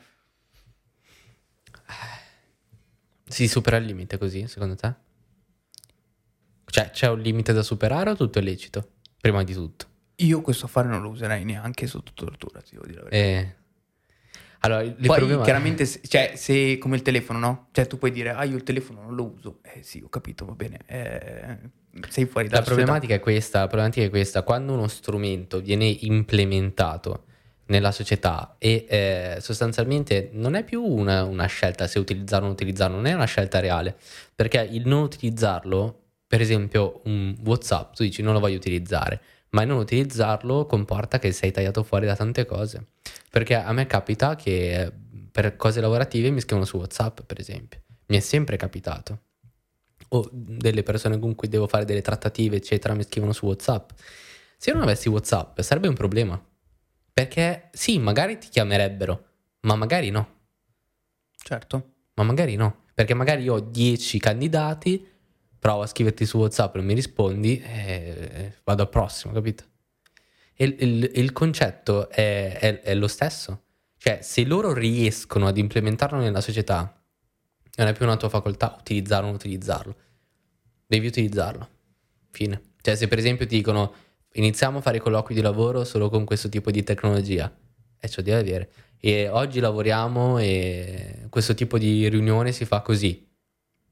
Si 3.29 3.47
supera 3.47 3.77
il 3.77 3.85
limite 3.85 4.17
così, 4.17 4.47
secondo 4.47 4.75
te? 4.75 4.93
Cioè, 6.65 6.91
c'è 6.91 7.09
un 7.09 7.19
limite 7.19 7.51
da 7.53 7.61
superare 7.63 8.11
o 8.11 8.15
tutto 8.15 8.39
è 8.39 8.41
lecito? 8.41 8.91
Prima 9.19 9.43
di 9.43 9.53
tutto. 9.53 9.85
Io 10.17 10.41
questo 10.41 10.65
affare 10.65 10.87
non 10.87 11.01
lo 11.01 11.09
userei 11.09 11.43
neanche 11.43 11.85
sotto 11.87 12.11
tortura, 12.13 12.61
ti 12.61 12.71
devo 12.71 12.85
dire 12.85 13.03
la 13.03 13.09
verità. 13.09 13.39
Eh. 13.39 13.55
Allora, 14.61 14.81
il 14.81 14.95
Poi 14.95 15.17
problema 15.17 15.43
chiaramente, 15.43 15.85
se- 15.85 16.01
cioè, 16.07 16.33
se 16.35 16.79
come 16.79 16.95
il 16.95 17.03
telefono, 17.03 17.37
no? 17.37 17.67
Cioè, 17.71 17.85
tu 17.85 17.97
puoi 17.99 18.11
dire, 18.11 18.31
ah, 18.31 18.43
io 18.43 18.55
il 18.55 18.63
telefono 18.63 19.01
non 19.03 19.15
lo 19.15 19.31
uso. 19.31 19.59
Eh 19.61 19.83
sì, 19.83 20.01
ho 20.03 20.09
capito, 20.09 20.45
va 20.45 20.53
bene. 20.53 20.79
Eh, 20.87 21.57
sei 22.09 22.25
fuori 22.25 22.47
La 22.47 22.53
dalla 22.53 22.65
società. 22.65 22.65
problematica 22.65 23.13
è 23.13 23.19
questa, 23.19 23.59
la 23.59 23.67
problematica 23.67 24.05
è 24.07 24.09
questa, 24.09 24.41
quando 24.41 24.73
uno 24.73 24.87
strumento 24.87 25.61
viene 25.61 25.85
implementato 25.85 27.25
nella 27.67 27.91
società 27.91 28.55
e 28.57 28.85
eh, 28.89 29.37
sostanzialmente 29.41 30.29
non 30.33 30.55
è 30.55 30.63
più 30.63 30.81
una, 30.81 31.23
una 31.25 31.45
scelta 31.47 31.85
se 31.85 31.99
utilizzarlo 31.99 32.45
o 32.45 32.47
non 32.47 32.55
utilizzarlo, 32.55 32.95
non 32.95 33.05
è 33.05 33.13
una 33.13 33.25
scelta 33.25 33.59
reale, 33.59 33.95
perché 34.33 34.67
il 34.71 34.87
non 34.87 35.03
utilizzarlo 35.03 36.01
per 36.25 36.41
esempio 36.41 37.01
un 37.05 37.35
WhatsApp, 37.43 37.93
tu 37.93 38.03
dici 38.03 38.21
non 38.21 38.33
lo 38.33 38.39
voglio 38.39 38.57
utilizzare, 38.57 39.21
ma 39.49 39.63
non 39.63 39.77
utilizzarlo 39.77 40.65
comporta 40.65 41.19
che 41.19 41.31
sei 41.31 41.51
tagliato 41.51 41.83
fuori 41.83 42.05
da 42.05 42.15
tante 42.15 42.45
cose. 42.45 42.87
Perché 43.29 43.55
a 43.55 43.71
me 43.73 43.85
capita 43.85 44.35
che 44.35 44.91
per 45.31 45.55
cose 45.55 45.81
lavorative 45.81 46.31
mi 46.31 46.41
scrivono 46.41 46.65
su 46.65 46.77
WhatsApp, 46.77 47.21
per 47.21 47.39
esempio. 47.39 47.81
Mi 48.07 48.17
è 48.17 48.19
sempre 48.19 48.57
capitato. 48.57 49.21
O 50.09 50.29
delle 50.31 50.83
persone 50.83 51.19
con 51.19 51.35
cui 51.35 51.47
devo 51.47 51.67
fare 51.67 51.85
delle 51.85 52.01
trattative, 52.01 52.55
eccetera, 52.55 52.93
mi 52.93 53.03
scrivono 53.03 53.33
su 53.33 53.45
WhatsApp. 53.45 53.91
Se 54.57 54.69
io 54.69 54.75
non 54.75 54.85
avessi 54.85 55.09
WhatsApp 55.09 55.59
sarebbe 55.59 55.87
un 55.87 55.95
problema. 55.95 56.43
Perché 57.13 57.69
sì, 57.71 57.99
magari 57.99 58.37
ti 58.37 58.47
chiamerebbero, 58.49 59.25
ma 59.61 59.75
magari 59.75 60.09
no. 60.09 60.35
Certo. 61.35 61.93
Ma 62.13 62.23
magari 62.23 62.55
no. 62.55 62.85
Perché 62.93 63.13
magari 63.13 63.43
io 63.43 63.55
ho 63.55 63.59
10 63.59 64.19
candidati, 64.19 65.07
provo 65.59 65.81
a 65.81 65.87
scriverti 65.87 66.25
su 66.25 66.37
WhatsApp, 66.37 66.75
non 66.75 66.85
mi 66.85 66.93
rispondi 66.93 67.61
e 67.61 68.53
vado 68.63 68.83
al 68.83 68.89
prossimo, 68.89 69.33
capito? 69.33 69.63
E 70.53 70.65
il, 70.79 71.11
il, 71.13 71.31
concetto 71.33 72.09
è, 72.09 72.57
è, 72.59 72.81
è, 72.81 72.95
lo 72.95 73.07
stesso. 73.07 73.63
Cioè, 73.97 74.19
se 74.21 74.43
loro 74.43 74.73
riescono 74.73 75.47
ad 75.47 75.57
implementarlo 75.57 76.17
nella 76.17 76.41
società, 76.41 76.99
non 77.75 77.87
è 77.87 77.93
più 77.93 78.05
una 78.05 78.17
tua 78.17 78.29
facoltà 78.29 78.75
utilizzarlo 78.79 79.25
o 79.25 79.27
non 79.27 79.35
utilizzarlo. 79.35 79.95
Devi 80.85 81.07
utilizzarlo. 81.07 81.69
Fine. 82.31 82.61
Cioè, 82.81 82.95
se 82.95 83.07
per 83.07 83.19
esempio 83.19 83.45
ti 83.45 83.55
dicono 83.57 83.93
iniziamo 84.33 84.79
a 84.79 84.81
fare 84.81 84.99
colloqui 84.99 85.35
di 85.35 85.41
lavoro 85.41 85.83
solo 85.83 86.09
con 86.09 86.25
questo 86.25 86.49
tipo 86.49 86.71
di 86.71 86.83
tecnologia, 86.83 87.51
e 87.99 88.09
ciò 88.09 88.21
devi 88.21 88.37
avere. 88.37 88.71
E 88.99 89.27
oggi 89.27 89.59
lavoriamo 89.59 90.39
e 90.39 91.27
questo 91.29 91.53
tipo 91.53 91.77
di 91.77 92.07
riunione 92.09 92.51
si 92.51 92.65
fa 92.65 92.81
così 92.81 93.26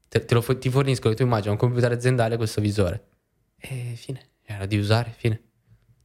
te, 0.08 0.24
te 0.24 0.34
lo, 0.34 0.42
ti 0.58 0.70
forniscono 0.70 1.10
le 1.10 1.16
tue 1.16 1.24
immagini 1.24 1.50
un 1.50 1.58
computer 1.58 1.92
aziendale 1.92 2.36
questo 2.36 2.60
visore. 2.60 3.08
E 3.58 3.94
fine, 3.96 4.30
era 4.44 4.66
di 4.66 4.76
usare, 4.76 5.12
fine. 5.16 5.40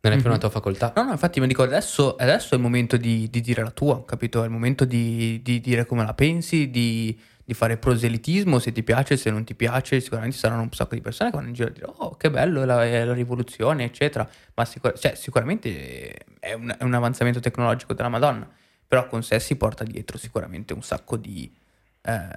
Non 0.04 0.14
è 0.14 0.16
più 0.16 0.26
mm-hmm. 0.26 0.32
una 0.32 0.38
tua 0.40 0.50
facoltà. 0.50 0.94
No, 0.96 1.04
no, 1.04 1.12
infatti 1.12 1.40
mi 1.40 1.46
dico 1.46 1.62
adesso, 1.62 2.16
adesso 2.16 2.56
è 2.56 2.58
il 2.58 2.64
momento 2.64 2.98
di, 2.98 3.30
di, 3.30 3.40
dire 3.40 3.62
la 3.62 3.70
tua, 3.70 4.04
capito? 4.04 4.42
È 4.42 4.46
il 4.46 4.52
momento 4.52 4.84
di, 4.84 5.42
di 5.44 5.62
dire 5.62 5.86
come 5.86 6.04
la 6.04 6.16
pensi, 6.16 6.72
di, 6.72 7.16
di, 7.44 7.54
fare 7.54 7.78
proselitismo, 7.78 8.58
se 8.58 8.72
ti 8.72 8.82
piace, 8.82 9.16
se 9.16 9.30
non 9.30 9.44
ti 9.44 9.54
piace, 9.54 10.00
sicuramente 10.00 10.38
saranno 10.38 10.64
un 10.64 10.72
sacco 10.72 10.96
di 10.96 11.02
persone 11.02 11.30
che 11.30 11.36
vanno 11.36 11.50
in 11.50 11.54
giro 11.54 11.68
a 11.68 11.72
dire 11.72 11.86
oh 11.86 12.16
che 12.16 12.32
bello, 12.32 12.64
è 12.64 12.66
la, 12.66 12.84
è 12.84 13.06
la 13.06 13.14
rivoluzione, 13.14 13.84
eccetera. 13.84 14.28
Ma 14.56 14.66
sicur- 14.66 14.98
cioè, 14.98 15.14
sicuramente 15.14 16.16
è 16.40 16.54
un, 16.54 16.76
è 16.76 16.84
un, 16.84 16.94
avanzamento 16.96 17.40
tecnologico 17.40 17.94
della 17.94 18.10
Madonna, 18.10 18.50
però 18.88 19.06
con 19.06 19.22
sé 19.22 19.40
si 19.40 19.56
porta 19.56 19.84
dietro 19.84 20.18
sicuramente 20.18 20.74
un 20.74 20.82
sacco 20.82 21.16
di, 21.16 21.54
eh, 22.02 22.28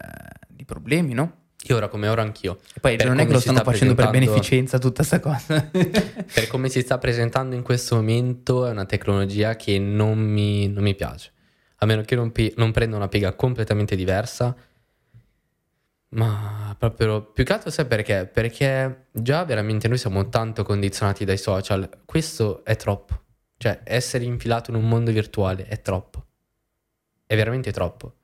di 0.48 0.66
problemi, 0.66 1.14
no? 1.14 1.43
Io 1.66 1.77
ora 1.77 1.88
come 1.88 2.09
ora 2.09 2.22
anch'io. 2.22 2.59
E 2.74 2.81
poi 2.81 2.96
non 3.05 3.18
è 3.18 3.27
che 3.27 3.33
lo 3.33 3.40
stanno 3.40 3.62
facendo 3.62 3.94
per 3.94 4.11
beneficenza 4.11 4.79
tutta 4.79 5.05
questa 5.05 5.20
cosa. 5.20 5.70
per 5.72 6.46
come 6.48 6.68
si 6.68 6.81
sta 6.81 6.98
presentando 6.98 7.55
in 7.55 7.62
questo 7.62 7.94
momento 7.96 8.66
è 8.66 8.70
una 8.70 8.85
tecnologia 8.85 9.57
che 9.57 9.79
non 9.79 10.18
mi, 10.18 10.68
non 10.68 10.83
mi 10.83 10.94
piace. 10.94 11.33
A 11.77 11.87
meno 11.87 12.03
che 12.03 12.14
non, 12.16 12.33
non 12.57 12.70
prenda 12.72 12.96
una 12.96 13.09
piega 13.09 13.33
completamente 13.35 13.96
diversa. 13.96 14.55
Ma 16.11 16.77
proprio 16.79 17.22
più 17.22 17.44
che 17.44 17.53
altro 17.53 17.70
sai 17.70 17.87
perché? 17.87 18.27
Perché 18.27 19.07
già 19.11 19.44
veramente 19.44 19.88
noi 19.88 19.98
siamo 19.98 20.29
tanto 20.29 20.64
condizionati 20.64 21.24
dai 21.24 21.38
social. 21.38 21.88
Questo 22.05 22.62
è 22.64 22.77
troppo. 22.77 23.22
Cioè, 23.57 23.81
essere 23.85 24.24
infilato 24.24 24.70
in 24.70 24.77
un 24.77 24.87
mondo 24.87 25.11
virtuale 25.11 25.66
è 25.66 25.81
troppo. 25.81 26.24
È 27.27 27.35
veramente 27.35 27.72
troppo. 27.72 28.14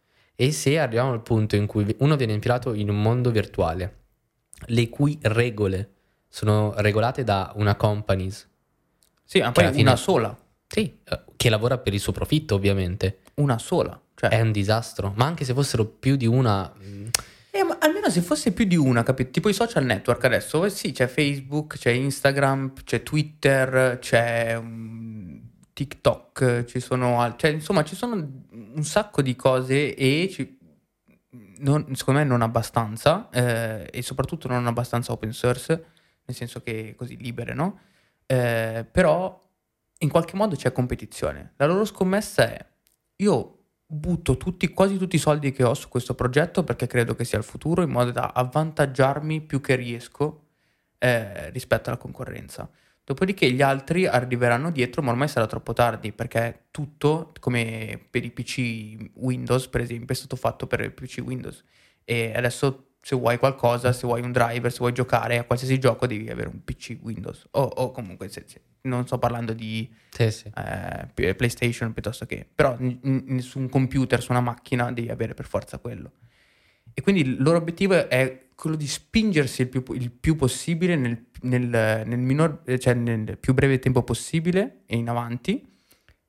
E 0.41 0.53
se 0.53 0.79
arriviamo 0.79 1.13
al 1.13 1.21
punto 1.21 1.55
in 1.55 1.67
cui 1.67 1.95
uno 1.99 2.17
viene 2.17 2.33
infilato 2.33 2.73
in 2.73 2.89
un 2.89 3.03
mondo 3.03 3.31
virtuale, 3.31 4.05
le 4.69 4.89
cui 4.89 5.19
regole 5.21 5.91
sono 6.31 6.73
regolate 6.79 7.25
da 7.25 7.53
una 7.57 7.75
companies. 7.75 8.49
Sì, 9.23 9.41
ma 9.41 9.53
poi 9.53 9.65
una 9.65 9.73
fine, 9.75 9.97
sola. 9.99 10.39
Sì, 10.67 10.99
eh, 11.05 11.25
che 11.37 11.51
lavora 11.51 11.77
per 11.77 11.93
il 11.93 12.01
suo 12.01 12.13
profitto 12.13 12.55
ovviamente. 12.55 13.19
Una 13.35 13.59
sola. 13.59 14.01
Cioè. 14.15 14.31
È 14.31 14.41
un 14.41 14.51
disastro. 14.51 15.13
Ma 15.15 15.27
anche 15.27 15.45
se 15.45 15.53
fossero 15.53 15.85
più 15.85 16.17
di 16.17 16.25
una... 16.25 16.73
Mm, 16.83 17.09
eh, 17.51 17.63
ma 17.63 17.77
almeno 17.79 18.09
se 18.09 18.23
fosse 18.23 18.53
più 18.53 18.65
di 18.65 18.77
una, 18.77 19.03
capito? 19.03 19.33
Tipo 19.33 19.51
i 19.51 19.53
social 19.53 19.85
network 19.85 20.25
adesso, 20.25 20.65
eh, 20.65 20.71
sì, 20.71 20.93
c'è 20.93 21.07
Facebook, 21.07 21.77
c'è 21.77 21.91
Instagram, 21.91 22.73
c'è 22.83 23.03
Twitter, 23.03 23.99
c'è 24.01 24.59
TikTok, 25.73 26.65
ci 26.65 26.81
sono... 26.81 27.35
Cioè, 27.37 27.51
insomma, 27.51 27.85
ci 27.85 27.95
sono 27.95 28.15
un 28.15 28.83
sacco 28.83 29.23
di 29.23 29.35
cose 29.37 29.95
e 29.95 30.29
ci, 30.31 30.59
non, 31.59 31.95
secondo 31.95 32.21
me 32.21 32.27
non 32.27 32.43
abbastanza 32.43 33.29
eh, 33.31 33.89
e 33.91 34.03
soprattutto 34.03 34.49
non 34.49 34.67
abbastanza 34.67 35.13
open 35.13 35.33
source, 35.33 35.85
nel 36.25 36.37
senso 36.37 36.61
che 36.61 36.95
così 36.97 37.17
libere, 37.17 37.55
no? 37.55 37.81
Eh, 38.27 38.87
però 38.91 39.49
in 39.99 40.09
qualche 40.09 40.37
modo 40.37 40.57
c'è 40.57 40.73
competizione. 40.73 41.53
La 41.57 41.67
loro 41.67 41.85
scommessa 41.85 42.49
è 42.51 42.67
io 43.17 43.57
butto 43.87 44.37
tutti, 44.37 44.69
quasi 44.69 44.97
tutti 44.97 45.17
i 45.17 45.19
soldi 45.19 45.53
che 45.53 45.65
ho 45.65 45.75
su 45.75 45.89
questo 45.89 46.15
progetto 46.15 46.63
perché 46.63 46.87
credo 46.87 47.15
che 47.15 47.25
sia 47.25 47.39
il 47.39 47.45
futuro 47.45 47.83
in 47.83 47.91
modo 47.91 48.13
da 48.13 48.33
avvantaggiarmi 48.35 49.41
più 49.41 49.61
che 49.61 49.75
riesco 49.75 50.47
eh, 50.99 51.51
rispetto 51.51 51.91
alla 51.91 51.99
concorrenza. 51.99 52.71
Dopodiché 53.05 53.51
gli 53.51 53.63
altri 53.63 54.07
arriveranno 54.07 54.71
dietro, 54.71 55.03
ma 55.03 55.11
ormai 55.11 55.29
sarà 55.29 55.47
troppo 55.47 55.73
tardi 55.73 56.13
perché 56.13 56.67
tutto, 56.71 57.33
come 57.41 58.01
per 58.09 58.25
i 58.25 58.31
PC 58.31 59.11
Windows, 59.15 59.69
per 59.69 59.81
esempio, 59.81 60.15
è 60.15 60.17
stato 60.17 60.37
fatto 60.37 60.67
per 60.67 60.81
i 60.81 60.91
PC 60.91 61.21
Windows. 61.25 61.65
E 62.05 62.33
adesso 62.35 62.91
se 63.03 63.17
vuoi 63.17 63.39
qualcosa, 63.39 63.93
se 63.93 64.07
vuoi 64.07 64.21
un 64.21 64.31
driver, 64.31 64.71
se 64.71 64.79
vuoi 64.79 64.93
giocare 64.93 65.39
a 65.39 65.45
qualsiasi 65.45 65.79
gioco, 65.79 66.07
devi 66.07 66.29
avere 66.29 66.49
un 66.49 66.63
PC 66.63 66.99
Windows. 67.01 67.47
O, 67.53 67.63
o 67.63 67.91
comunque, 67.91 68.29
se, 68.29 68.45
se, 68.47 68.61
non 68.83 69.07
sto 69.07 69.19
parlando 69.19 69.53
di 69.53 69.91
sì, 70.11 70.31
sì. 70.31 70.53
Eh, 70.55 71.35
PlayStation 71.35 71.93
piuttosto 71.93 72.27
che... 72.27 72.47
Però 72.55 72.77
n- 72.79 73.39
su 73.41 73.59
un 73.59 73.69
computer, 73.69 74.21
su 74.21 74.33
una 74.33 74.41
macchina, 74.41 74.93
devi 74.93 75.09
avere 75.09 75.35
per 75.35 75.47
forza 75.47 75.79
quello. 75.79 76.13
E 76.93 77.03
quindi 77.03 77.23
il 77.23 77.43
loro 77.43 77.57
obiettivo 77.57 78.09
è 78.09 78.49
quello 78.61 78.77
di 78.77 78.87
spingersi 78.87 79.63
il 79.63 79.69
più, 79.69 79.83
il 79.95 80.11
più 80.11 80.37
possibile 80.37 80.95
nel, 80.95 81.27
nel, 81.43 81.67
nel, 82.07 82.19
minor, 82.19 82.63
cioè 82.79 82.93
nel, 82.93 83.39
più 83.39 83.55
breve 83.55 83.79
tempo 83.79 84.03
possibile 84.03 84.83
e 84.87 84.97
in 84.97 85.09
avanti 85.09 85.67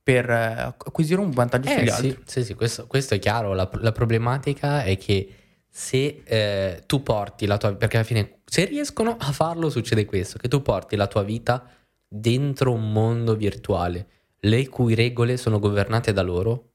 per 0.02 0.30
uh, 0.30 0.74
acquisire 0.86 1.20
un 1.20 1.32
vantaggio 1.32 1.70
eh, 1.70 1.74
sugli 1.74 1.88
sì, 1.88 1.92
altri. 1.92 2.24
Sì, 2.26 2.44
sì, 2.46 2.54
questo, 2.54 2.88
questo 2.88 3.16
è 3.16 3.20
chiaro. 3.20 3.54
La, 3.54 3.70
la, 3.74 3.92
problematica 3.92 4.84
è 4.84 4.98
che 4.98 5.36
se 5.70 6.22
eh, 6.24 6.84
tu 6.86 7.04
porti 7.04 7.46
la 7.46 7.58
tua... 7.58 7.76
perché 7.76 7.98
alla 7.98 8.06
fine 8.06 8.40
se 8.46 8.66
riescono 8.66 9.18
a 9.20 9.32
farlo 9.32 9.70
succede 9.70 10.06
questo, 10.06 10.38
che 10.38 10.48
tu 10.48 10.62
porti 10.62 10.96
la 10.96 11.08
tua 11.08 11.24
vita 11.24 11.70
dentro 12.08 12.72
un 12.72 12.92
mondo 12.92 13.36
virtuale, 13.36 14.08
le 14.40 14.70
cui 14.70 14.96
regole 14.96 15.36
sono 15.36 15.60
governate 15.60 16.14
da 16.14 16.22
loro. 16.22 16.72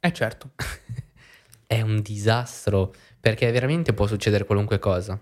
Eh 0.00 0.12
certo. 0.12 0.52
è 1.66 1.80
un 1.80 2.00
disastro 2.00 2.94
perché 3.24 3.50
veramente 3.50 3.94
può 3.94 4.06
succedere 4.06 4.44
qualunque 4.44 4.78
cosa. 4.78 5.18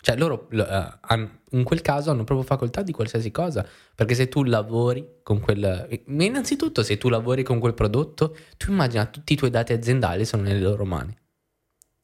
Cioè 0.00 0.16
loro 0.16 0.46
uh, 0.52 1.28
in 1.50 1.64
quel 1.64 1.82
caso 1.82 2.12
hanno 2.12 2.22
proprio 2.22 2.46
facoltà 2.46 2.82
di 2.82 2.92
qualsiasi 2.92 3.32
cosa, 3.32 3.66
perché 3.92 4.14
se 4.14 4.28
tu 4.28 4.44
lavori 4.44 5.04
con 5.24 5.40
quel... 5.40 6.04
Innanzitutto 6.06 6.84
se 6.84 6.96
tu 6.96 7.08
lavori 7.08 7.42
con 7.42 7.58
quel 7.58 7.74
prodotto, 7.74 8.36
tu 8.56 8.70
immagina 8.70 9.06
tutti 9.06 9.32
i 9.32 9.36
tuoi 9.36 9.50
dati 9.50 9.72
aziendali 9.72 10.24
sono 10.24 10.44
nelle 10.44 10.60
loro 10.60 10.84
mani. 10.84 11.12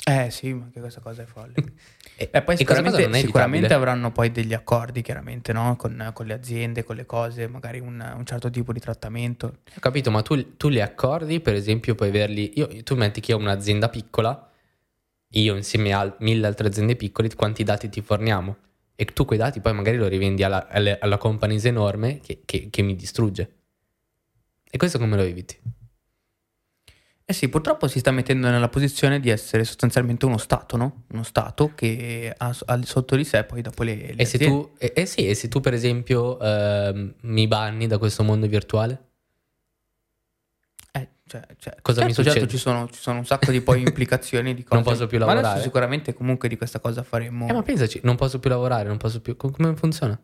Eh 0.05 0.33
sì, 0.33 0.53
ma 0.53 0.69
che 0.73 0.81
questa 0.81 1.01
cosa 1.01 1.23
è 1.23 1.27
folle. 1.27 1.55
e, 2.19 2.31
e, 2.33 2.43
poi 2.43 2.57
sicuramente, 2.57 3.13
sicuramente, 3.21 3.73
avranno 3.73 4.11
poi 4.11 4.33
degli 4.33 4.53
accordi, 4.53 5.01
chiaramente, 5.01 5.53
no? 5.53 5.77
con, 5.77 6.11
con, 6.13 6.27
le 6.27 6.33
aziende, 6.33 6.83
con 6.83 6.97
le 6.97 7.07
cose, 7.07 7.47
magari 7.47 7.79
un, 7.79 8.15
un 8.17 8.27
certo 8.27 8.51
tipo 8.51 8.73
di 8.73 8.81
trattamento. 8.81 9.59
Ho 9.77 9.81
capito, 9.81 10.11
ma 10.11 10.23
tu, 10.23 10.57
tu, 10.57 10.69
li 10.69 10.81
accordi, 10.81 11.39
per 11.39 11.55
esempio, 11.55 11.95
puoi 11.95 12.09
averli... 12.09 12.51
Io, 12.57 12.83
tu 12.83 12.97
metti 12.97 13.21
che 13.21 13.33
ho 13.33 13.39
un'azienda 13.39 13.89
piccola, 13.89 14.49
io 15.41 15.57
insieme 15.57 15.93
a 15.93 16.15
mille 16.21 16.47
altre 16.47 16.69
aziende 16.69 16.97
piccole, 16.97 17.33
quanti 17.35 17.63
dati 17.65 17.89
ti 17.89 18.01
forniamo? 18.01 18.57
E 18.97 19.05
tu 19.07 19.25
quei 19.25 19.39
dati 19.39 19.61
poi 19.61 19.75
magari 19.75 19.97
lo 19.97 20.07
rivendi 20.07 20.43
alla, 20.43 20.69
alla, 20.69 20.97
alla 21.01 21.19
companies 21.19 21.65
enorme 21.65 22.21
che, 22.21 22.43
che, 22.45 22.69
che 22.71 22.83
mi 22.83 22.95
distrugge. 22.95 23.55
E 24.71 24.77
questo 24.77 24.99
come 24.99 25.17
lo 25.17 25.23
eviti? 25.23 25.57
Eh 27.27 27.33
sì, 27.33 27.49
purtroppo 27.49 27.89
si 27.89 28.01
sta 28.01 28.11
mettendo 28.11 28.51
nella 28.51 28.69
posizione 28.69 29.19
di 29.19 29.31
essere 29.31 29.65
sostanzialmente 29.65 30.27
uno 30.27 30.37
Stato, 30.37 30.77
no? 30.77 31.05
Uno 31.13 31.23
Stato 31.23 31.73
che 31.75 32.35
ha, 32.37 32.55
ha 32.67 32.83
sotto 32.83 33.17
di 33.17 33.25
sé 33.25 33.45
poi 33.45 33.63
dopo 33.63 33.83
le, 33.83 33.95
le 33.95 34.15
e, 34.17 34.25
se 34.27 34.37
tu, 34.37 34.73
eh, 34.77 34.93
eh, 34.95 35.07
sì, 35.07 35.27
e 35.27 35.35
se 35.35 35.49
tu 35.49 35.61
per 35.61 35.73
esempio 35.73 36.39
eh, 36.39 37.15
mi 37.23 37.47
banni 37.49 37.87
da 37.87 37.97
questo 37.97 38.23
mondo 38.23 38.47
virtuale? 38.47 39.13
Cioè, 41.27 41.43
cioè, 41.59 41.77
Cosa 41.81 42.01
certo, 42.01 42.05
mi 42.05 42.13
succede? 42.13 42.41
Certo, 42.41 42.49
ci 42.49 42.59
sono, 42.59 42.89
ci 42.91 43.01
sono 43.01 43.19
un 43.19 43.25
sacco 43.25 43.51
di 43.51 43.61
poi 43.63 43.81
implicazioni 43.87 44.55
di 44.55 44.63
cose. 44.63 44.75
non 44.75 44.85
posso 44.85 45.07
più 45.07 45.19
lavorare. 45.19 45.43
Ma 45.43 45.51
adesso 45.51 45.65
sicuramente 45.65 46.13
comunque 46.13 46.49
di 46.49 46.57
questa 46.57 46.81
cosa 46.81 47.03
faremo... 47.03 47.49
Eh 47.49 47.53
ma 47.53 47.63
pensaci, 47.63 48.01
non 48.03 48.17
posso 48.17 48.39
più 48.39 48.51
lavorare, 48.51 48.89
non 48.89 48.99
posso 48.99 49.21
più... 49.21 49.37
Come 49.37 49.75
funziona? 49.75 50.21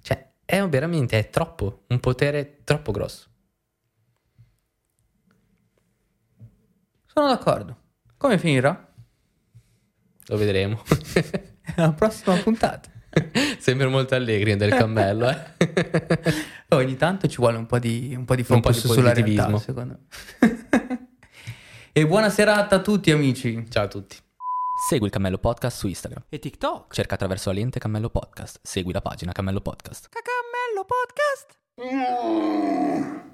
Cioè, 0.00 0.30
è 0.44 0.68
veramente, 0.68 1.18
è 1.18 1.30
troppo, 1.30 1.84
un 1.88 2.00
potere 2.00 2.60
troppo 2.64 2.90
grosso. 2.90 3.28
Sono 7.06 7.28
d'accordo. 7.28 7.76
Come 8.16 8.38
finirà? 8.38 8.92
Lo 10.26 10.36
vedremo. 10.36 10.82
alla 11.76 11.92
prossima 11.92 12.36
puntata. 12.36 12.90
Sembra 13.58 13.88
molto 13.88 14.14
allegri 14.14 14.56
del 14.56 14.70
cammello, 14.70 15.28
eh. 15.28 16.34
Ogni 16.70 16.96
tanto 16.96 17.28
ci 17.28 17.36
vuole 17.36 17.58
un 17.58 17.66
po' 17.66 17.78
di, 17.78 18.14
un 18.16 18.24
po' 18.24 18.34
di 18.34 18.44
Un 18.48 18.60
po' 18.60 18.72
focus 18.72 18.94
di 18.94 19.00
realtà, 19.00 19.58
secondo 19.58 19.98
me. 19.98 20.06
e 21.92 22.06
buona 22.06 22.30
serata 22.30 22.76
a 22.76 22.80
tutti 22.80 23.10
amici. 23.10 23.66
Ciao 23.68 23.84
a 23.84 23.88
tutti. 23.88 24.16
Segui 24.88 25.06
il 25.06 25.12
Cammello 25.12 25.38
Podcast 25.38 25.78
su 25.78 25.86
Instagram. 25.86 26.24
E 26.28 26.38
TikTok. 26.38 26.92
Cerca 26.92 27.14
attraverso 27.14 27.50
la 27.50 27.56
lente 27.56 27.78
Cammello 27.78 28.10
Podcast. 28.10 28.58
Segui 28.62 28.92
la 28.92 29.00
pagina 29.00 29.32
Cammello 29.32 29.60
Podcast. 29.60 30.08
Cacamello 30.08 30.86
Podcast. 31.76 33.31